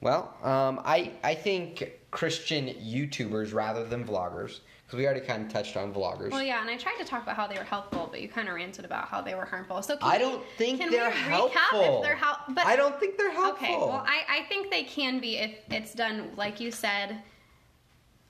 [0.01, 5.49] Well, um, I I think Christian YouTubers rather than vloggers, because we already kind of
[5.49, 6.31] touched on vloggers.
[6.31, 8.49] Well, yeah, and I tried to talk about how they were helpful, but you kind
[8.49, 9.81] of ranted about how they were harmful.
[9.81, 11.79] So, can I don't think can they're we helpful.
[11.79, 13.65] Recap if they're hel- but I don't think they're helpful.
[13.65, 17.21] Okay, well, I, I think they can be if it's done, like you said,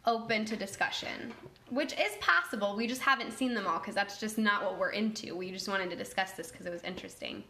[0.06, 1.34] open to discussion,
[1.72, 2.76] which is possible.
[2.76, 5.36] We just haven't seen them all because that's just not what we're into.
[5.36, 7.44] We just wanted to discuss this because it was interesting.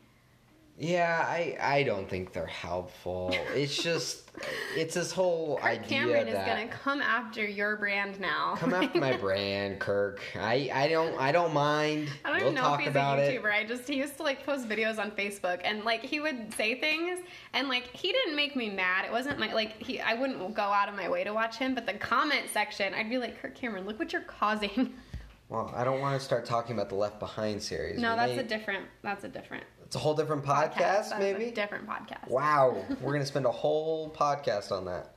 [0.83, 3.35] Yeah, I I don't think they're helpful.
[3.53, 4.31] It's just
[4.75, 8.55] it's this whole Kirk idea Cameron is gonna come after your brand now.
[8.57, 10.21] come after my brand, Kirk.
[10.39, 12.09] I I don't I don't mind.
[12.25, 12.99] I don't we'll even know talk if he's a
[13.35, 13.43] it.
[13.43, 13.51] YouTuber.
[13.53, 16.79] I just he used to like post videos on Facebook and like he would say
[16.79, 17.19] things
[17.53, 19.05] and like he didn't make me mad.
[19.05, 21.75] It wasn't my like he I wouldn't go out of my way to watch him,
[21.75, 24.95] but the comment section I'd be like, Kirk Cameron, look what you're causing.
[25.49, 27.99] Well, I don't want to start talking about the Left Behind series.
[27.99, 31.19] no, We that's may- a different that's a different It's a whole different podcast, a
[31.19, 31.51] maybe.
[31.51, 32.29] different podcast.
[32.29, 35.15] Wow, we're gonna spend a whole podcast on that.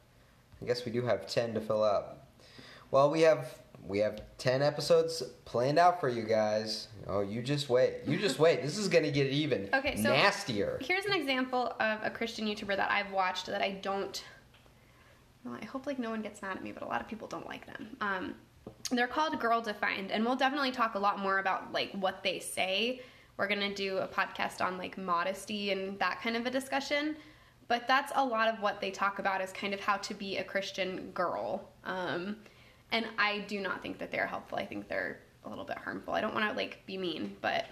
[0.60, 2.26] I guess we do have ten to fill up.
[2.90, 3.54] Well, we have
[3.87, 6.88] we have ten episodes planned out for you guys.
[7.06, 7.98] Oh, you just wait.
[8.04, 8.62] You just wait.
[8.62, 10.80] This is gonna get even Okay, so- nastier.
[10.82, 14.24] Here's an example of a Christian YouTuber that I've watched that I don't.
[15.44, 17.28] Well, I hope like no one gets mad at me, but a lot of people
[17.28, 17.96] don't like them.
[18.00, 18.34] Um,
[18.90, 22.40] they're called Girl Defined, and we'll definitely talk a lot more about like what they
[22.40, 23.02] say.
[23.37, 27.16] We're gonna do a podcast on like modesty and that kind of a discussion.
[27.66, 30.37] But that's a lot of what they talk about is kind of how to be
[30.37, 31.68] a Christian girl.
[31.85, 32.37] Um,
[32.92, 34.59] and I do not think that they're helpful.
[34.59, 36.14] I think they're a little bit harmful.
[36.14, 37.66] I don't want to like be mean, but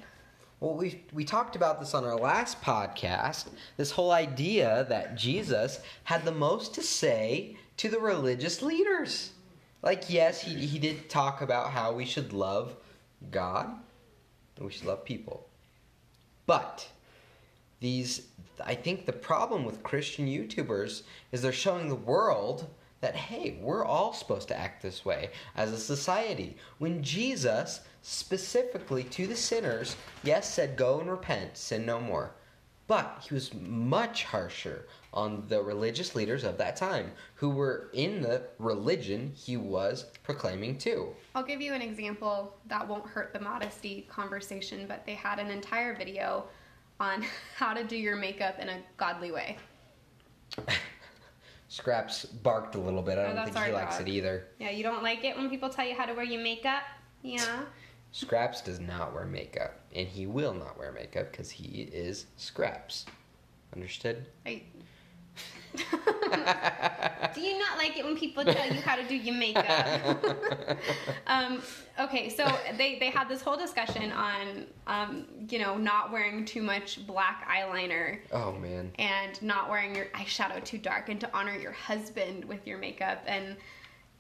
[0.61, 3.49] Well, we we talked about this on our last podcast.
[3.77, 9.31] This whole idea that Jesus had the most to say to the religious leaders.
[9.83, 12.75] Like, yes, he he did talk about how we should love
[13.31, 13.79] God
[14.57, 15.49] and we should love people,
[16.53, 16.87] but
[17.81, 18.27] these
[18.63, 22.69] I think the problem with Christian YouTubers is they're showing the world
[23.01, 26.59] that hey, we're all supposed to act this way as a society.
[26.77, 32.33] When Jesus specifically to the sinners, yes, said go and repent, sin no more.
[32.89, 38.21] But he was much harsher on the religious leaders of that time who were in
[38.23, 41.15] the religion he was proclaiming to.
[41.35, 45.51] I'll give you an example that won't hurt the modesty conversation, but they had an
[45.51, 46.45] entire video
[47.01, 47.25] on
[47.57, 49.57] how to do your makeup in a godly way.
[51.69, 53.17] Scraps barked a little bit.
[53.19, 54.09] I Oh, don't that's think he likes dog.
[54.09, 54.49] it either.
[54.59, 56.83] Yeah, you don't like it when people tell you how to wear your makeup?
[57.23, 57.63] Yeah.
[58.11, 63.07] Scraps does not wear makeup, and he will not wear makeup because he is Scraps.
[63.75, 64.27] Understood?
[64.47, 64.63] I...
[67.35, 70.23] do you not like it when people tell you how to do your makeup?
[71.27, 71.63] um,
[71.99, 76.63] okay, so they, they had this whole discussion on, um, you know, not wearing too
[76.63, 78.93] much black eyeliner oh man.
[78.99, 83.23] and not wearing your eyeshadow too dark and to honor your husband with your makeup
[83.27, 83.57] and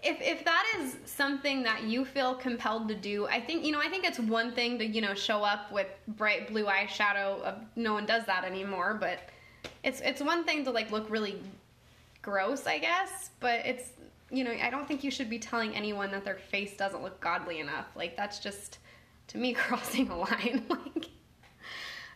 [0.02, 3.80] if, if that is something that you feel compelled to do i think you know
[3.80, 7.54] i think it's one thing to you know show up with bright blue eyeshadow uh,
[7.76, 9.20] no one does that anymore but
[9.84, 11.40] it's it's one thing to like look really
[12.20, 13.90] gross i guess but it's
[14.30, 17.20] you know i don't think you should be telling anyone that their face doesn't look
[17.20, 18.78] godly enough like that's just
[19.28, 21.08] to me crossing a line like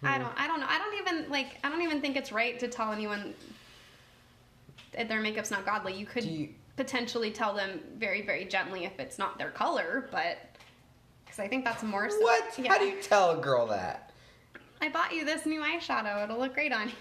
[0.02, 0.66] I don't I don't know.
[0.68, 3.34] I don't even like I don't even think it's right to tell anyone
[4.92, 5.94] that their makeup's not godly.
[5.94, 6.24] You could
[6.76, 10.38] potentially tell them very very gently if it's not their color, but
[11.26, 12.58] cuz I think that's more so What?
[12.58, 12.72] Yeah.
[12.72, 14.12] How do you tell a girl that?
[14.80, 16.22] I bought you this new eyeshadow.
[16.24, 16.94] It'll look great on you.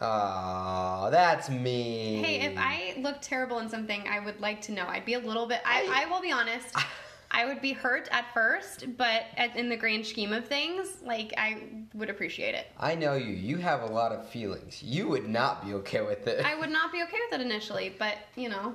[0.00, 2.24] Oh, that's mean.
[2.24, 4.86] Hey, if I look terrible in something, I would like to know.
[4.88, 6.74] I'd be a little bit I, I will be honest.
[7.34, 11.32] I would be hurt at first, but at, in the grand scheme of things, like
[11.38, 11.62] I
[11.94, 12.66] would appreciate it.
[12.78, 13.32] I know you.
[13.32, 14.82] You have a lot of feelings.
[14.82, 16.44] You would not be okay with it.
[16.44, 18.74] I would not be okay with it initially, but you know,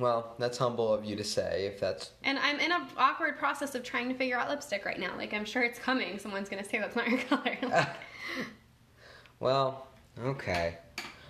[0.00, 1.66] well, that's humble of you to say.
[1.66, 4.98] If that's And I'm in an awkward process of trying to figure out lipstick right
[4.98, 5.16] now.
[5.16, 6.18] Like I'm sure it's coming.
[6.18, 7.56] Someone's gonna say that's not your color.
[9.40, 9.86] well,
[10.18, 10.78] okay.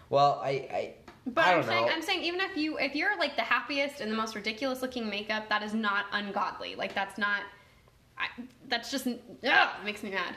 [0.08, 0.94] Well, I, I,
[1.26, 1.88] but I I'm don't saying.
[1.90, 5.08] I'm saying even if you if you're like the happiest and the most ridiculous looking
[5.10, 6.76] makeup, that is not ungodly.
[6.76, 7.42] Like that's not.
[8.16, 8.26] I,
[8.68, 10.36] that's just ugh, makes me mad.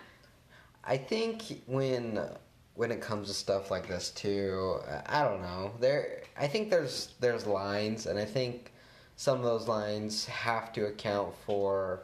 [0.83, 2.19] I think when
[2.75, 5.71] when it comes to stuff like this too, I don't know.
[5.79, 8.71] There, I think there's there's lines, and I think
[9.15, 12.01] some of those lines have to account for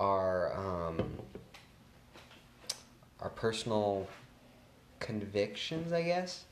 [0.00, 1.10] our um,
[3.20, 4.08] our personal
[5.00, 6.44] convictions, I guess.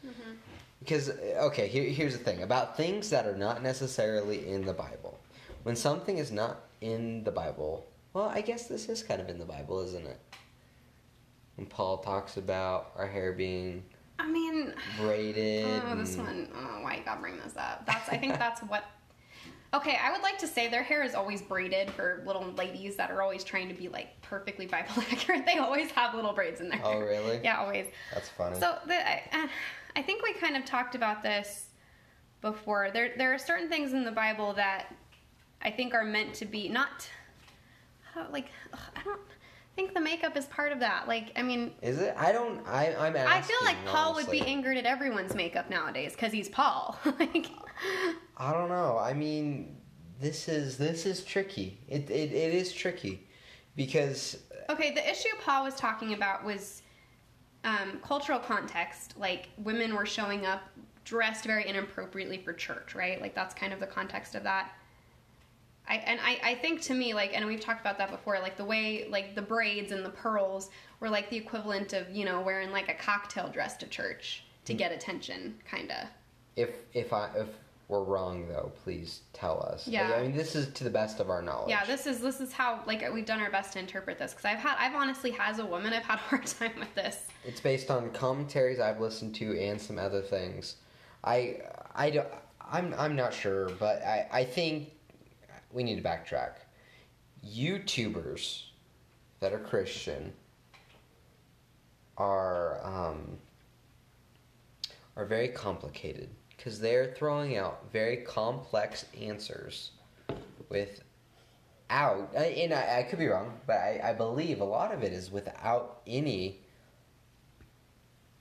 [0.81, 5.19] Because okay, here, here's the thing about things that are not necessarily in the Bible.
[5.63, 9.39] When something is not in the Bible, well, I guess this is kind of in
[9.39, 10.21] the Bible, isn't it?
[11.57, 13.85] When Paul talks about our hair being
[14.19, 15.67] I mean, braided.
[15.87, 16.49] oh, this and- one.
[16.55, 17.85] Oh, why you gotta bring this up?
[17.87, 18.85] That's I think that's what.
[19.75, 23.11] Okay, I would like to say their hair is always braided for little ladies that
[23.11, 25.45] are always trying to be like perfectly Bible accurate.
[25.47, 27.05] They always have little braids in their Oh, hair.
[27.05, 27.41] really?
[27.45, 27.87] Yeah, always.
[28.15, 28.59] That's funny.
[28.61, 29.49] So the, I, uh,
[29.97, 31.67] I think we kind of talked about this
[32.43, 32.91] before.
[32.93, 34.95] There there are certain things in the Bible that
[35.61, 37.09] I think are meant to be not
[38.31, 39.21] like ugh, I don't
[39.77, 41.07] think the makeup is part of that.
[41.07, 42.15] Like I mean, is it?
[42.19, 42.67] I don't.
[42.67, 43.33] I, I'm asking.
[43.33, 46.99] I feel like Paul would be angered at everyone's makeup nowadays because he's Paul.
[47.21, 47.47] like
[48.37, 48.99] I don't know.
[48.99, 49.77] I mean,
[50.19, 51.79] this is this is tricky.
[51.87, 53.29] It it, it is tricky
[53.77, 54.39] because
[54.71, 56.83] Okay, the issue Paul was talking about was
[57.63, 59.15] um, cultural context.
[59.17, 60.63] Like women were showing up
[61.05, 63.21] dressed very inappropriately for church, right?
[63.21, 64.73] Like that's kind of the context of that.
[65.89, 68.57] I, and I, I think to me like and we've talked about that before like
[68.57, 70.71] the way like the braids and the pearls
[71.01, 74.75] were like the equivalent of you know wearing like a cocktail dress to church to
[74.75, 74.79] mm.
[74.79, 76.09] get attention kind of
[76.57, 77.49] if if I if
[77.89, 79.87] we're wrong though, please tell us.
[79.87, 80.13] Yeah.
[80.13, 81.71] I mean, this is to the best of our knowledge.
[81.71, 84.45] yeah this is this is how like we've done our best to interpret this because
[84.45, 87.61] i've had i've honestly as a woman i've had a hard time with this It's
[87.61, 90.77] based on commentaries I've listened to and some other things.
[91.23, 91.61] I
[91.95, 92.29] I don't.
[92.61, 94.91] I'm I'm not sure, but I I think
[95.77, 96.55] we need to backtrack.
[97.47, 98.63] YouTubers
[99.41, 100.33] that are Christian
[102.17, 103.37] are um,
[105.17, 109.91] are very complicated because they're throwing out very complex answers
[110.71, 111.05] without.
[112.35, 115.31] And I, I could be wrong, but I, I believe a lot of it is
[115.31, 116.61] without any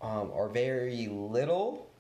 [0.02, 1.92] um, or very little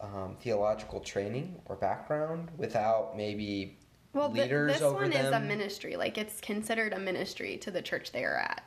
[0.00, 3.77] um, theological training or background, without maybe
[4.12, 5.96] Well, th- leaders this over one is a ministry.
[5.96, 8.62] Like it's considered a ministry to the church they are at.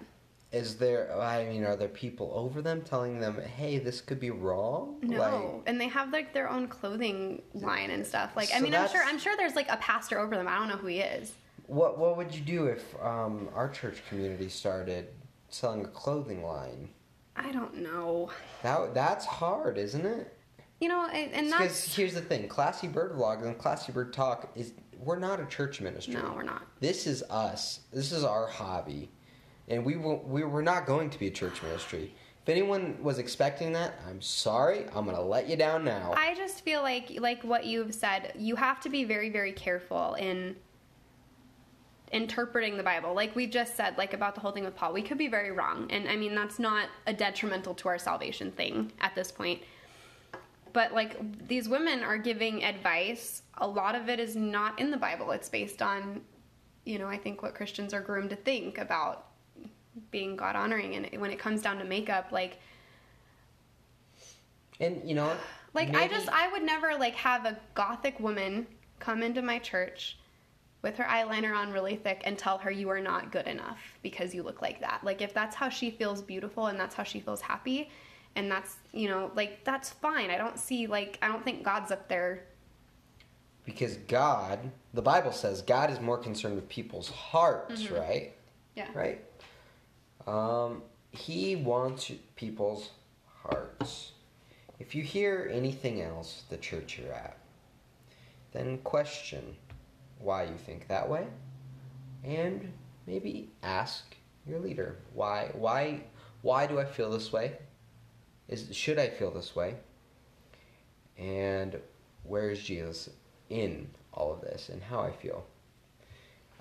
[0.51, 1.17] Is there?
[1.19, 4.97] I mean, are there people over them telling them, "Hey, this could be wrong"?
[5.01, 8.31] No, Like, and they have like their own clothing line and stuff.
[8.35, 10.47] Like I mean, I'm sure I'm sure there's like a pastor over them.
[10.47, 11.33] I don't know who he is.
[11.67, 15.07] what what would you do if um, our church community started
[15.49, 16.89] selling a clothing line?
[17.37, 18.29] I don't know.
[18.61, 20.37] That that's hard, isn't it?
[20.81, 24.51] You know, and and Because here's the thing: Classy Bird Vlog and Classy Bird Talk
[24.55, 24.73] is
[25.03, 26.15] we're not a church ministry.
[26.15, 26.63] no, we're not.
[26.79, 27.81] This is us.
[27.91, 29.09] This is our hobby,
[29.67, 32.13] and we will, we were not going to be a church ministry.
[32.43, 34.85] If anyone was expecting that, I'm sorry.
[34.95, 36.13] I'm gonna let you down now.
[36.17, 40.15] I just feel like like what you've said, you have to be very very careful
[40.15, 40.55] in
[42.11, 43.13] interpreting the Bible.
[43.13, 44.91] Like we just said like about the whole thing with Paul.
[44.91, 45.87] We could be very wrong.
[45.91, 49.61] And I mean that's not a detrimental to our salvation thing at this point.
[50.74, 53.43] But like these women are giving advice.
[53.57, 55.32] A lot of it is not in the Bible.
[55.32, 56.22] It's based on
[56.84, 59.28] you know, I think what Christians are groomed to think about
[60.09, 62.59] being God honoring and when it comes down to makeup like
[64.80, 65.36] and you know?
[65.74, 68.67] Like I just I would never like have a gothic woman
[68.99, 70.17] come into my church
[70.82, 74.36] with her eyeliner on really thick and tell her you are not good enough because
[74.36, 74.99] you look like that.
[75.01, 77.89] Like if that's how she feels beautiful and that's how she feels happy
[78.36, 80.29] and that's, you know, like that's fine.
[80.29, 82.45] I don't see like I don't think God's up there.
[83.65, 84.59] because God,
[84.93, 87.95] the Bible says God is more concerned with people's hearts, Mm-hmm.
[87.95, 88.34] right?
[88.75, 88.88] Yeah.
[88.93, 89.21] Right.
[90.27, 92.89] Um, he wants people's
[93.43, 94.11] hearts.
[94.79, 97.38] If you hear anything else the church you're at,
[98.53, 99.55] then question
[100.19, 101.27] why you think that way,
[102.23, 102.71] and
[103.07, 104.15] maybe ask
[104.47, 106.01] your leader why why
[106.41, 107.57] why do I feel this way?
[108.51, 109.75] Is should I feel this way?
[111.17, 111.79] And
[112.23, 113.09] where is Jesus
[113.49, 115.45] in all of this and how I feel?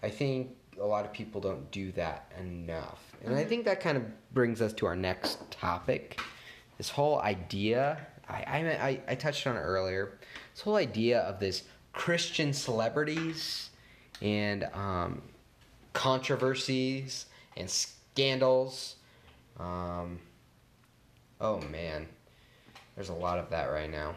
[0.02, 3.00] I think a lot of people don't do that enough.
[3.24, 6.20] And I think that kind of brings us to our next topic.
[6.78, 10.18] This whole idea, I, I, I, I touched on it earlier,
[10.54, 13.70] this whole idea of this Christian celebrities
[14.22, 15.20] and um,
[15.92, 17.26] controversies
[17.56, 18.96] and scandals.
[19.58, 20.20] Um,
[21.40, 22.06] oh man,
[22.94, 24.14] there's a lot of that right now.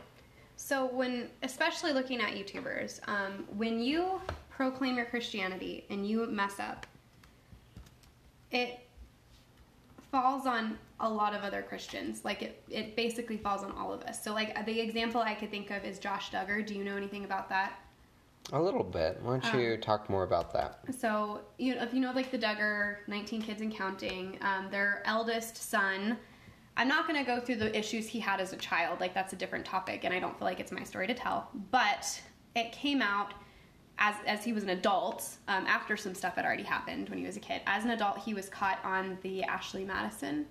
[0.56, 6.60] So when especially looking at YouTubers, um, when you proclaim your Christianity and you mess
[6.60, 6.86] up,
[8.52, 8.80] it
[10.12, 12.24] falls on a lot of other Christians.
[12.24, 14.24] Like it, it basically falls on all of us.
[14.24, 16.66] So like the example I could think of is Josh Duggar.
[16.66, 17.80] Do you know anything about that?
[18.52, 19.20] A little bit.
[19.24, 20.80] Why don't you talk more about that?
[20.98, 25.02] So you know, if you know like the Duggar, 19 kids and counting, um, their
[25.06, 26.18] eldest son.
[26.76, 29.00] I'm not going to go through the issues he had as a child.
[29.00, 31.50] Like that's a different topic, and I don't feel like it's my story to tell.
[31.72, 32.22] But
[32.56, 33.34] it came out
[34.00, 37.26] as as he was an adult um, after some stuff had already happened when he
[37.26, 37.62] was a kid.
[37.68, 40.46] As an adult, he was caught on the Ashley Madison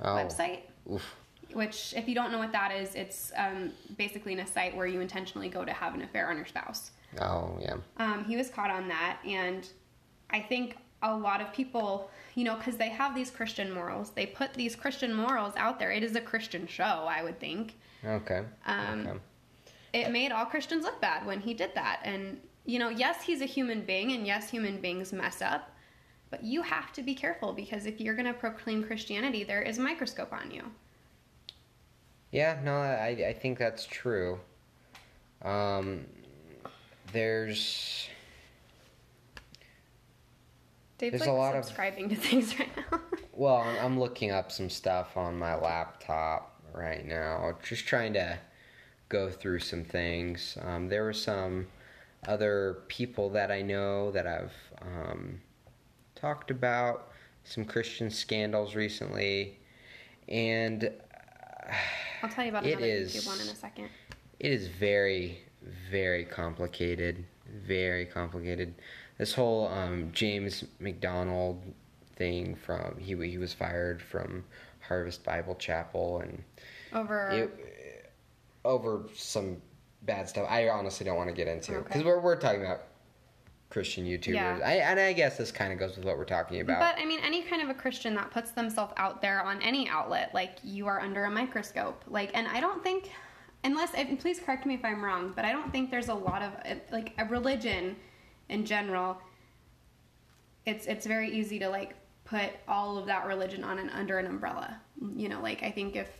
[0.00, 0.60] Oh, website.
[0.92, 1.14] oof.
[1.52, 4.86] Which, if you don't know what that is, it's um, basically in a site where
[4.86, 6.90] you intentionally go to have an affair on your spouse.
[7.20, 7.76] Oh, yeah.
[7.96, 9.66] Um, he was caught on that, and
[10.30, 14.26] I think a lot of people, you know, because they have these Christian morals, they
[14.26, 15.90] put these Christian morals out there.
[15.90, 17.76] It is a Christian show, I would think.
[18.04, 18.42] Okay.
[18.66, 19.18] Um, okay.
[19.92, 22.00] It made all Christians look bad when he did that.
[22.04, 25.70] And, you know, yes, he's a human being, and yes, human beings mess up,
[26.30, 29.78] but you have to be careful because if you're going to proclaim Christianity, there is
[29.78, 30.62] a microscope on you.
[32.30, 34.38] Yeah, no, I, I think that's true.
[35.42, 36.04] Um,
[37.12, 38.08] there's
[40.98, 43.00] Dave's There's a like lot of- subscribing to things right now.
[43.32, 48.38] well, I'm, looking up some stuff on my laptop right now, just trying to
[49.08, 50.58] go through some things.
[50.62, 51.68] Um, there were some
[52.26, 55.40] other people that I know that I've um,
[56.16, 57.12] talked about
[57.44, 59.58] some Christian scandals recently,
[60.28, 60.90] and
[62.22, 63.88] I'll tell you about It another is- one in a second.
[64.40, 65.38] it is very
[65.90, 67.24] very complicated
[67.66, 68.74] very complicated
[69.18, 71.62] this whole um, james macdonald
[72.16, 74.44] thing from he, he was fired from
[74.80, 76.42] harvest bible chapel and
[76.92, 77.28] Over.
[77.30, 78.10] it,
[78.64, 79.56] over some
[80.02, 82.04] bad stuff i honestly don't want to get into because Okay.
[82.04, 82.82] we're, we're talking about
[83.70, 84.60] christian youtubers Yeah.
[84.64, 87.04] I, and i guess this kind of goes with what we're talking about But I
[87.04, 90.56] mean, any kind of a Christian that puts themselves out there on any outlet, like
[90.64, 92.02] you are under a microscope.
[92.08, 93.10] Like, and I don't think,
[93.64, 93.90] unless,
[94.20, 96.52] please correct me if I'm wrong, but I don't think there's a lot of
[96.90, 97.94] like a religion
[98.48, 99.18] in general.
[100.66, 101.94] It's it's very easy to like
[102.24, 104.80] put all of that religion on an under an umbrella.
[105.16, 106.10] You know, like I think if,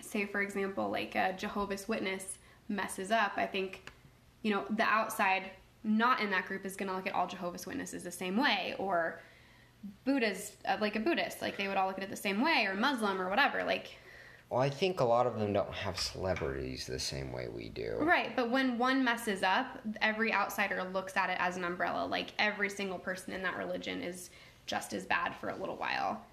[0.00, 2.38] say for example, like a Jehovah's Witness
[2.68, 3.90] messes up, I think
[4.42, 5.50] you know, the outside
[5.84, 8.74] not in that group is going to look at all Jehovah's Witnesses the same way,
[8.78, 9.20] or
[10.04, 12.66] Buddha's uh, like a Buddhist, like they would all look at it the same way,
[12.66, 13.64] or Muslim or whatever.
[13.64, 13.96] Like,
[14.52, 17.96] well i think a lot of them don't have celebrities the same way we do
[18.12, 22.06] right, but when one messes up, every outsider looks at it as an umbrella.
[22.06, 24.30] Like every single person in that religion is
[24.66, 26.24] just as bad for a little while.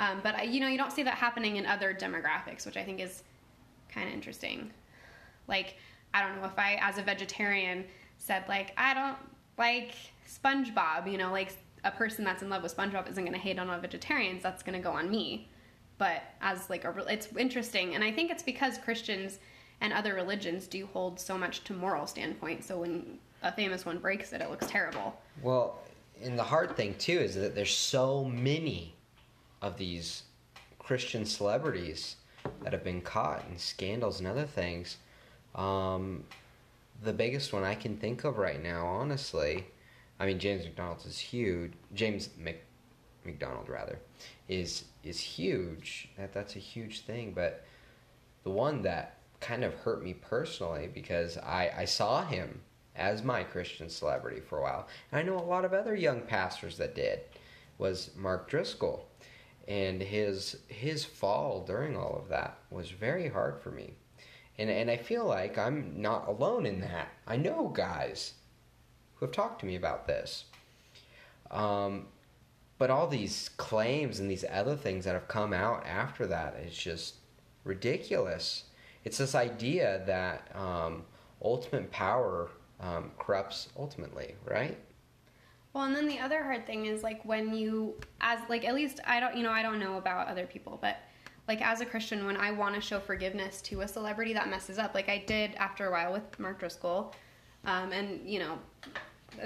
[0.00, 2.84] Um, but I, you know, you don't see that happening in other demographics, which I
[2.84, 3.22] think is
[3.88, 4.70] kind of interesting.
[5.46, 5.76] Like,
[6.12, 7.84] I don't know if I, as a vegetarian,
[8.16, 9.16] said like I don't
[9.56, 9.94] like
[10.28, 11.52] SpongeBob, you know, like
[11.84, 14.42] a person that's in love with SpongeBob isn't going to hate on all vegetarians.
[14.42, 15.48] That's going to go on me.
[15.98, 19.38] But as like a, it's interesting, and I think it's because Christians
[19.80, 22.64] and other religions do hold so much to moral standpoint.
[22.64, 25.20] So when a famous one breaks it, it looks terrible.
[25.42, 25.80] Well,
[26.22, 28.94] and the hard thing too is that there's so many
[29.62, 30.22] of these
[30.78, 32.16] Christian celebrities
[32.62, 34.96] that have been caught in scandals and other things.
[35.54, 36.24] Um,
[37.02, 39.66] the biggest one I can think of right now, honestly,
[40.18, 41.72] I mean James MacDonald's is huge.
[41.94, 42.64] James Mc,
[43.24, 43.98] MacDonald rather
[44.48, 46.08] is is huge.
[46.16, 47.32] That that's a huge thing.
[47.32, 47.64] But
[48.44, 52.60] the one that kind of hurt me personally because I I saw him
[52.96, 56.22] as my Christian celebrity for a while, and I know a lot of other young
[56.22, 57.20] pastors that did
[57.78, 59.08] was Mark Driscoll,
[59.66, 63.94] and his his fall during all of that was very hard for me.
[64.58, 67.08] And, and I feel like I'm not alone in that.
[67.28, 68.32] I know guys
[69.14, 70.46] who have talked to me about this.
[71.52, 72.06] Um,
[72.78, 76.76] but all these claims and these other things that have come out after that is
[76.76, 77.16] just
[77.64, 78.64] ridiculous.
[79.04, 81.02] It's this idea that um,
[81.42, 82.50] ultimate power
[82.80, 84.78] um, corrupts ultimately, right?
[85.72, 89.00] Well, and then the other hard thing is like when you, as like at least
[89.06, 90.98] I don't, you know, I don't know about other people, but
[91.46, 94.78] like as a Christian, when I want to show forgiveness to a celebrity that messes
[94.78, 97.14] up, like I did after a while with Mark Driscoll,
[97.64, 98.58] um, and you know,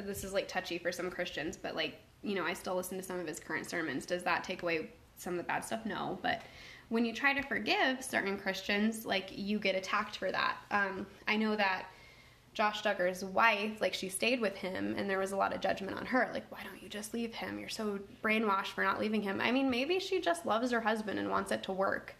[0.04, 3.04] this is like touchy for some Christians, but like you know, I still listen to
[3.04, 4.06] some of his current sermons.
[4.06, 5.84] Does that take away some of the bad stuff?
[5.84, 6.42] No, but
[6.88, 10.56] when you try to forgive certain Christians, like you get attacked for that.
[10.70, 11.86] Um, I know that
[12.54, 15.96] Josh Duggar's wife, like she stayed with him, and there was a lot of judgment
[15.96, 16.30] on her.
[16.34, 17.58] Like, why don't you just leave him?
[17.58, 19.40] You're so brainwashed for not leaving him.
[19.40, 22.14] I mean, maybe she just loves her husband and wants it to work.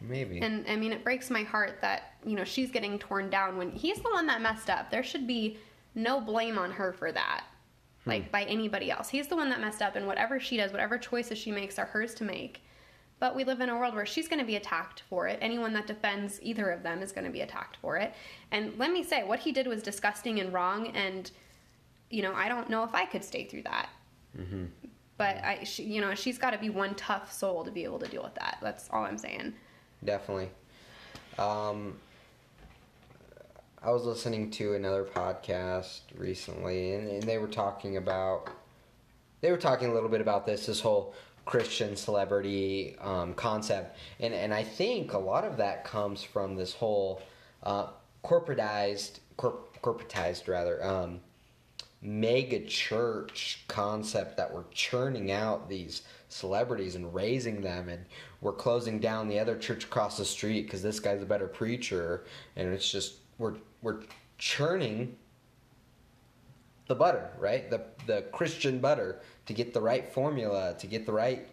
[0.00, 0.40] Maybe.
[0.40, 3.72] And I mean, it breaks my heart that, you know, she's getting torn down when
[3.72, 4.90] he's the one that messed up.
[4.90, 5.58] There should be
[5.94, 7.44] no blame on her for that.
[8.08, 9.08] Like by anybody else.
[9.08, 11.86] He's the one that messed up, and whatever she does, whatever choices she makes are
[11.86, 12.62] hers to make.
[13.20, 15.38] But we live in a world where she's going to be attacked for it.
[15.42, 18.14] Anyone that defends either of them is going to be attacked for it.
[18.52, 20.88] And let me say, what he did was disgusting and wrong.
[20.88, 21.28] And,
[22.10, 23.88] you know, I don't know if I could stay through that.
[24.38, 24.66] Mm-hmm.
[25.16, 27.98] But I, she, you know, she's got to be one tough soul to be able
[27.98, 28.58] to deal with that.
[28.62, 29.52] That's all I'm saying.
[30.04, 30.50] Definitely.
[31.40, 31.98] Um,
[33.80, 38.50] I was listening to another podcast recently, and, and they were talking about.
[39.40, 41.14] They were talking a little bit about this, this whole
[41.44, 46.74] Christian celebrity um, concept, and and I think a lot of that comes from this
[46.74, 47.22] whole
[47.62, 47.86] uh,
[48.24, 51.20] corporatized, corp- corporatized rather, um,
[52.02, 58.04] mega church concept that we're churning out these celebrities and raising them, and
[58.40, 62.24] we're closing down the other church across the street because this guy's a better preacher,
[62.56, 64.02] and it's just we're we're
[64.38, 65.16] churning
[66.86, 67.70] the butter, right?
[67.70, 71.46] The the Christian butter to get the right formula, to get the right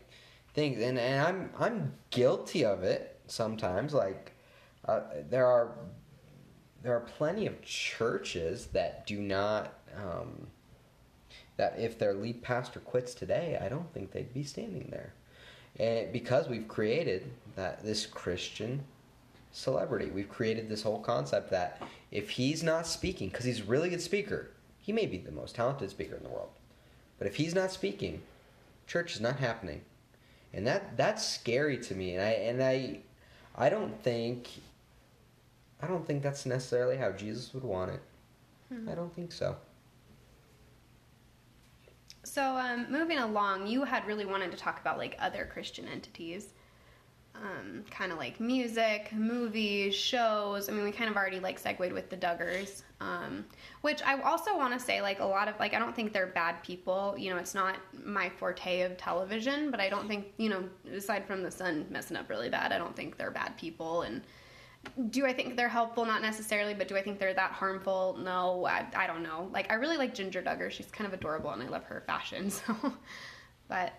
[0.54, 0.82] things.
[0.82, 3.94] And and I'm I'm guilty of it sometimes.
[3.94, 4.32] Like
[4.88, 5.72] uh, there are
[6.82, 10.48] there are plenty of churches that do not um,
[11.58, 15.14] that if their lead pastor quits today, I don't think they'd be standing there.
[15.80, 18.84] And because we've created that this Christian
[19.56, 21.82] celebrity, we've created this whole concept that
[22.12, 25.56] if he's not speaking, because he's a really good speaker, he may be the most
[25.56, 26.50] talented speaker in the world.
[27.18, 28.22] But if he's not speaking,
[28.86, 29.82] church is not happening.
[30.54, 32.16] And that that's scary to me.
[32.16, 33.00] And I and I
[33.56, 34.50] I don't think
[35.82, 38.02] I don't think that's necessarily how Jesus would want it.
[38.70, 38.90] Hmm.
[38.90, 39.56] I don't think so.
[42.24, 46.54] So, um, moving along, you had really wanted to talk about like other Christian entities
[47.44, 50.70] um, kind of like music, movies, shows.
[50.70, 53.46] I mean, we kind of already like segued with the Duggars, um,
[53.82, 56.28] which I also want to say like a lot of like I don't think they're
[56.28, 57.16] bad people.
[57.18, 61.26] You know, it's not my forte of television, but I don't think you know aside
[61.26, 64.04] from the son messing up really bad, I don't think they're bad people.
[64.04, 64.22] And
[65.10, 66.06] do I think they're helpful?
[66.06, 68.18] Not necessarily, but do I think they're that harmful?
[68.20, 69.50] No, I, I don't know.
[69.52, 70.72] Like I really like Jinger Duggar.
[70.72, 72.52] She's kind of adorable, and I love her fashion.
[72.66, 72.94] So,
[73.68, 73.94] but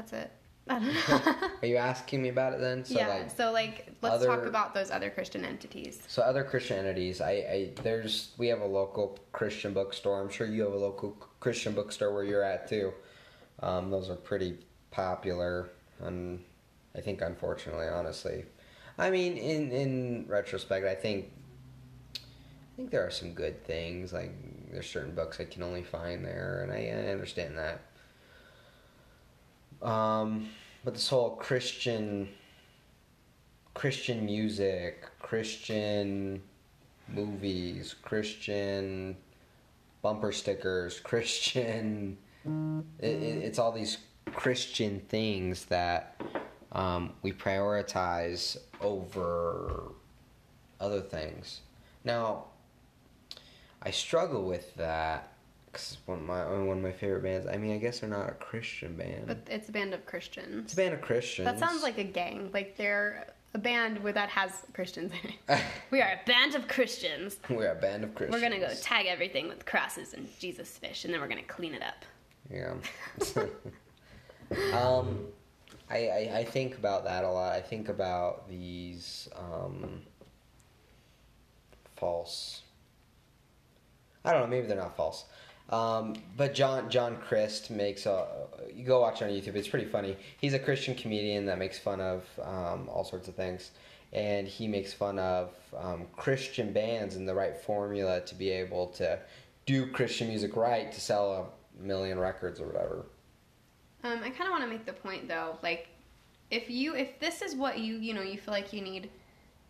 [0.00, 0.32] That's it.
[0.70, 2.84] Are you asking me about it then?
[2.84, 3.08] So yeah.
[3.08, 6.00] Like so like let's other, talk about those other Christian entities.
[6.06, 10.20] So other Christian entities, I, I there's we have a local Christian bookstore.
[10.22, 12.92] I'm sure you have a local Christian bookstore where you're at too.
[13.62, 14.58] Um, those are pretty
[14.90, 15.70] popular,
[16.00, 16.42] and
[16.96, 18.44] I think unfortunately, honestly,
[18.96, 21.30] I mean, in in retrospect, I think
[22.14, 24.12] I think there are some good things.
[24.12, 24.32] Like
[24.70, 27.80] there's certain books I can only find there, and I, I understand that.
[29.82, 30.48] Um,
[30.84, 32.28] but this whole Christian,
[33.74, 36.42] Christian music, Christian
[37.08, 39.16] movies, Christian
[40.02, 42.16] bumper stickers, Christian.
[42.98, 43.98] It, it, it's all these
[44.32, 46.20] Christian things that
[46.72, 49.92] um, we prioritize over
[50.80, 51.60] other things.
[52.04, 52.44] Now,
[53.82, 55.29] I struggle with that
[56.06, 57.46] one of my one of my favorite bands.
[57.46, 59.26] I mean, I guess they're not a Christian band.
[59.26, 60.64] But it's a band of Christians.
[60.64, 61.46] it's a band of Christians.
[61.46, 62.50] That sounds like a gang.
[62.52, 65.62] Like they're a band where that has Christians in it.
[65.90, 67.38] we are a band of Christians.
[67.48, 68.40] we're a band of Christians.
[68.42, 71.74] We're gonna go tag everything with crosses and Jesus fish, and then we're gonna clean
[71.74, 72.04] it up.
[72.50, 72.74] Yeah.
[74.76, 75.26] um,
[75.88, 77.52] I, I I think about that a lot.
[77.52, 80.02] I think about these um,
[81.96, 82.62] false.
[84.24, 84.46] I don't know.
[84.46, 85.24] Maybe they're not false.
[85.70, 88.26] Um, but John John Crist makes a.
[88.74, 89.54] You go watch it on YouTube.
[89.54, 90.16] It's pretty funny.
[90.40, 93.70] He's a Christian comedian that makes fun of um, all sorts of things,
[94.12, 98.88] and he makes fun of um, Christian bands and the right formula to be able
[98.88, 99.18] to
[99.66, 103.06] do Christian music right to sell a million records or whatever.
[104.02, 105.88] Um, I kind of want to make the point though, like
[106.50, 109.10] if you if this is what you you know you feel like you need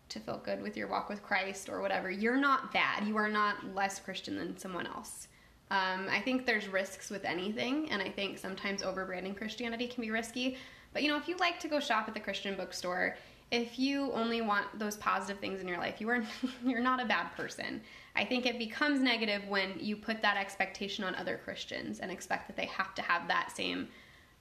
[0.09, 3.07] to feel good with your walk with Christ or whatever, you're not bad.
[3.07, 5.27] You are not less Christian than someone else.
[5.71, 10.11] Um, I think there's risks with anything, and I think sometimes overbranding Christianity can be
[10.11, 10.57] risky.
[10.91, 13.15] But you know, if you like to go shop at the Christian bookstore,
[13.51, 16.23] if you only want those positive things in your life, you are
[16.65, 17.81] you're not a bad person.
[18.17, 22.47] I think it becomes negative when you put that expectation on other Christians and expect
[22.47, 23.87] that they have to have that same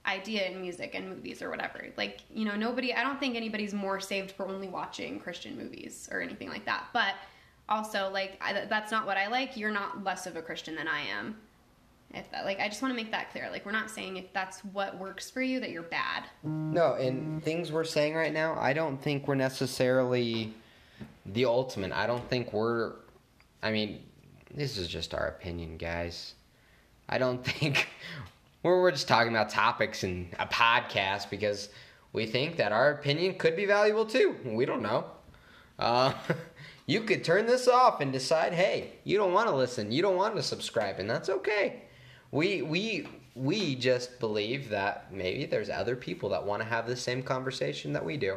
[0.07, 1.87] idea in music and movies or whatever.
[1.97, 6.09] Like, you know, nobody, I don't think anybody's more saved for only watching Christian movies
[6.11, 6.87] or anything like that.
[6.93, 7.14] But
[7.70, 9.56] also, like, I, that's not what I like.
[9.56, 11.36] You're not less of a Christian than I am.
[12.12, 13.48] If that, like, I just want to make that clear.
[13.50, 16.24] Like, we're not saying if that's what works for you that you're bad.
[16.42, 20.52] No, and things we're saying right now, I don't think we're necessarily
[21.24, 21.92] the ultimate.
[21.92, 22.94] I don't think we're.
[23.62, 24.02] I mean,
[24.52, 26.34] this is just our opinion, guys.
[27.08, 27.88] I don't think
[28.64, 31.68] we're, we're just talking about topics in a podcast because
[32.12, 34.36] we think that our opinion could be valuable too.
[34.44, 35.04] We don't know.
[35.78, 36.12] Uh,
[36.91, 40.16] you could turn this off and decide, hey, you don't want to listen, you don't
[40.16, 41.82] want to subscribe, and that's okay.
[42.32, 46.97] We we we just believe that maybe there's other people that want to have the
[46.97, 48.36] same conversation that we do.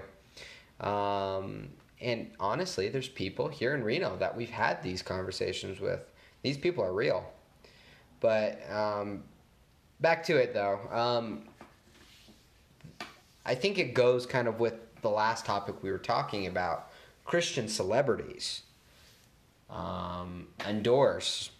[0.85, 6.01] Um, and honestly, there's people here in Reno that we've had these conversations with.
[6.43, 7.25] These people are real.
[8.19, 9.23] But um,
[9.99, 10.79] back to it though.
[10.91, 11.47] Um,
[13.47, 16.92] I think it goes kind of with the last topic we were talking about
[17.25, 18.61] Christian celebrities
[19.69, 21.51] um, endorse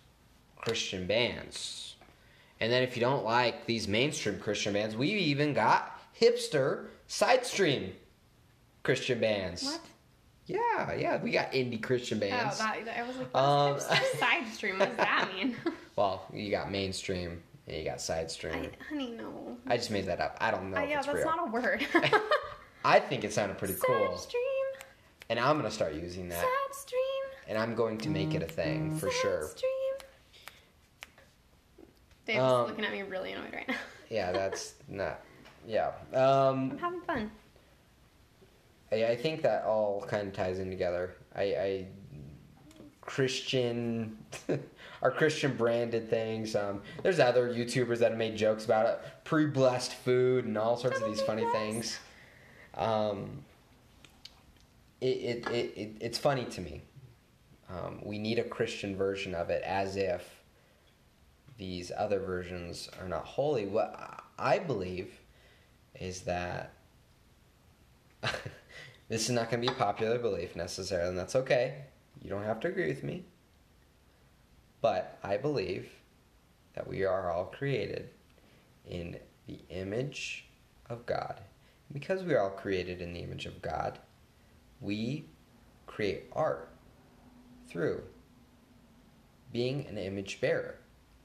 [0.58, 1.96] Christian bands.
[2.60, 7.46] And then if you don't like these mainstream Christian bands, we've even got hipster side
[7.46, 7.94] stream
[8.84, 9.64] Christian bands.
[9.64, 9.82] What?
[10.46, 12.60] Yeah, yeah, we got indie Christian bands.
[12.62, 13.80] Oh, that, I was like, Um,
[14.20, 14.78] side stream?
[14.80, 15.56] What does that mean?
[15.96, 18.56] Well, you got mainstream and you got side stream.
[18.56, 19.56] I, honey, no.
[19.68, 20.36] I just made that up.
[20.42, 21.24] I don't know Uh, yeah, that's real.
[21.26, 21.86] not a word.
[22.86, 24.44] I think it sounded pretty cool, stream.
[25.30, 26.46] And I'm gonna start using that,
[27.48, 29.48] and I'm going to make it a thing for sure.
[29.48, 29.70] Stream.
[32.26, 33.76] Dave's Um, looking at me really annoyed right now.
[34.10, 35.22] Yeah, that's not.
[35.66, 37.32] Yeah, um, I'm having fun.
[38.92, 41.16] I, I think that all kind of ties in together.
[41.36, 41.86] I, I
[43.02, 44.18] Christian,
[45.02, 46.56] our Christian branded things.
[46.56, 51.00] Um, there's other YouTubers that have made jokes about it, pre-blessed food and all sorts
[51.02, 51.98] of these funny things.
[52.76, 53.44] Um,
[55.04, 56.82] it, it, it, it it's funny to me.
[57.70, 60.44] Um, we need a Christian version of it, as if
[61.58, 63.66] these other versions are not holy.
[63.66, 65.12] What I believe
[66.00, 66.74] is that
[69.10, 71.84] this is not going to be a popular belief necessarily, and that's okay.
[72.22, 73.26] You don't have to agree with me.
[74.82, 75.90] But I believe
[76.76, 78.10] that we are all created
[78.86, 80.46] in the image
[80.90, 81.42] of God.
[81.92, 84.00] Because we are all created in the image of God,
[84.84, 85.26] we
[85.88, 86.70] create art
[87.70, 88.04] through
[89.52, 90.76] being an image bearer.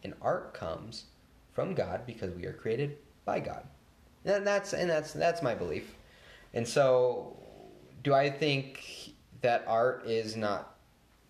[0.04, 1.06] And art comes
[1.52, 3.66] from God because we are created by God.
[4.24, 5.94] And that's and that's that's my belief.
[6.54, 7.36] And so
[8.04, 10.76] do I think that art is not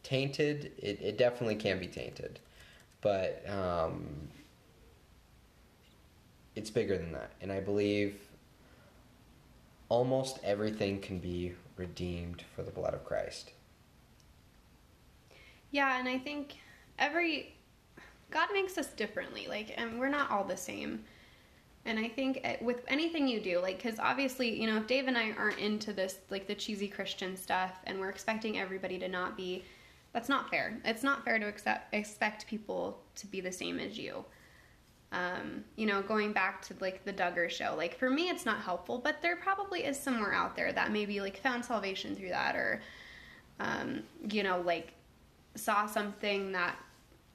[0.02, 0.72] tainted?
[0.78, 2.40] It, it definitely can be tainted.
[3.00, 4.28] But um,
[6.56, 7.30] it's bigger than that.
[7.40, 8.20] And I believe
[9.88, 13.52] almost everything can be redeemed for the blood of Christ.
[15.70, 16.56] Yeah, and I think
[16.98, 17.54] every
[18.30, 19.46] God makes us differently.
[19.48, 21.04] Like, and we're not all the same.
[21.84, 25.08] And I think it- with anything you do, like, because obviously, you know, if Dave
[25.08, 29.08] and I aren't into this, like the cheesy Christian stuff, and we're expecting everybody to
[29.08, 29.64] not be,
[30.12, 30.80] that's not fair.
[30.84, 34.24] It's not fair to accept, expect people to be the same as you.
[35.10, 38.60] Um, you know, going back to like the Duggar show, like for me, it's not
[38.60, 42.56] helpful, but there probably is somewhere out there that maybe like found salvation through that,
[42.56, 42.82] or,
[43.58, 44.92] um, you know, like
[45.54, 46.76] saw something that,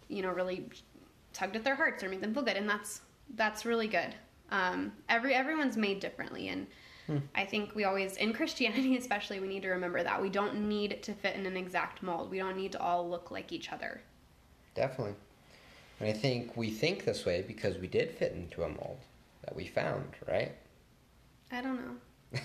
[0.08, 0.70] you know, really
[1.34, 3.02] tugged at their hearts or made them feel good, and that's
[3.36, 4.14] that's really good.
[4.52, 6.68] Um, every everyone's made differently, and
[7.36, 11.04] I think we always in Christianity, especially, we need to remember that we don't need
[11.04, 12.30] to fit in an exact mold.
[12.30, 14.02] We don't need to all look like each other.
[14.76, 15.16] Definitely.
[16.00, 19.00] And I think we think this way because we did fit into a mold
[19.46, 20.52] that we found, right?
[21.52, 21.96] I don't know.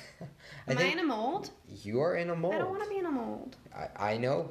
[0.69, 1.51] I Am I, in a mold?
[1.83, 2.55] you are in a mold.
[2.55, 3.57] I don't want to be in a mold.
[3.75, 4.51] I, I know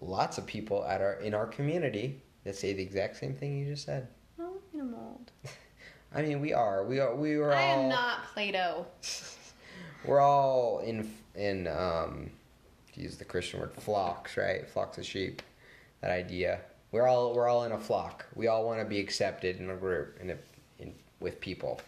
[0.00, 3.66] lots of people at our in our community that say the exact same thing you
[3.66, 4.08] just said.
[4.38, 5.30] I don't want to be in a mold.
[6.14, 6.84] I mean, we are.
[6.84, 7.14] We are.
[7.14, 7.82] We were I all.
[7.82, 8.86] am not Play-Doh.
[10.04, 12.30] We're all in in um,
[12.94, 14.68] to use the Christian word flocks, right?
[14.68, 15.42] Flocks of sheep.
[16.00, 16.60] That idea.
[16.92, 18.26] We're all we're all in a flock.
[18.34, 20.36] We all want to be accepted in a group in
[20.78, 21.80] in with people.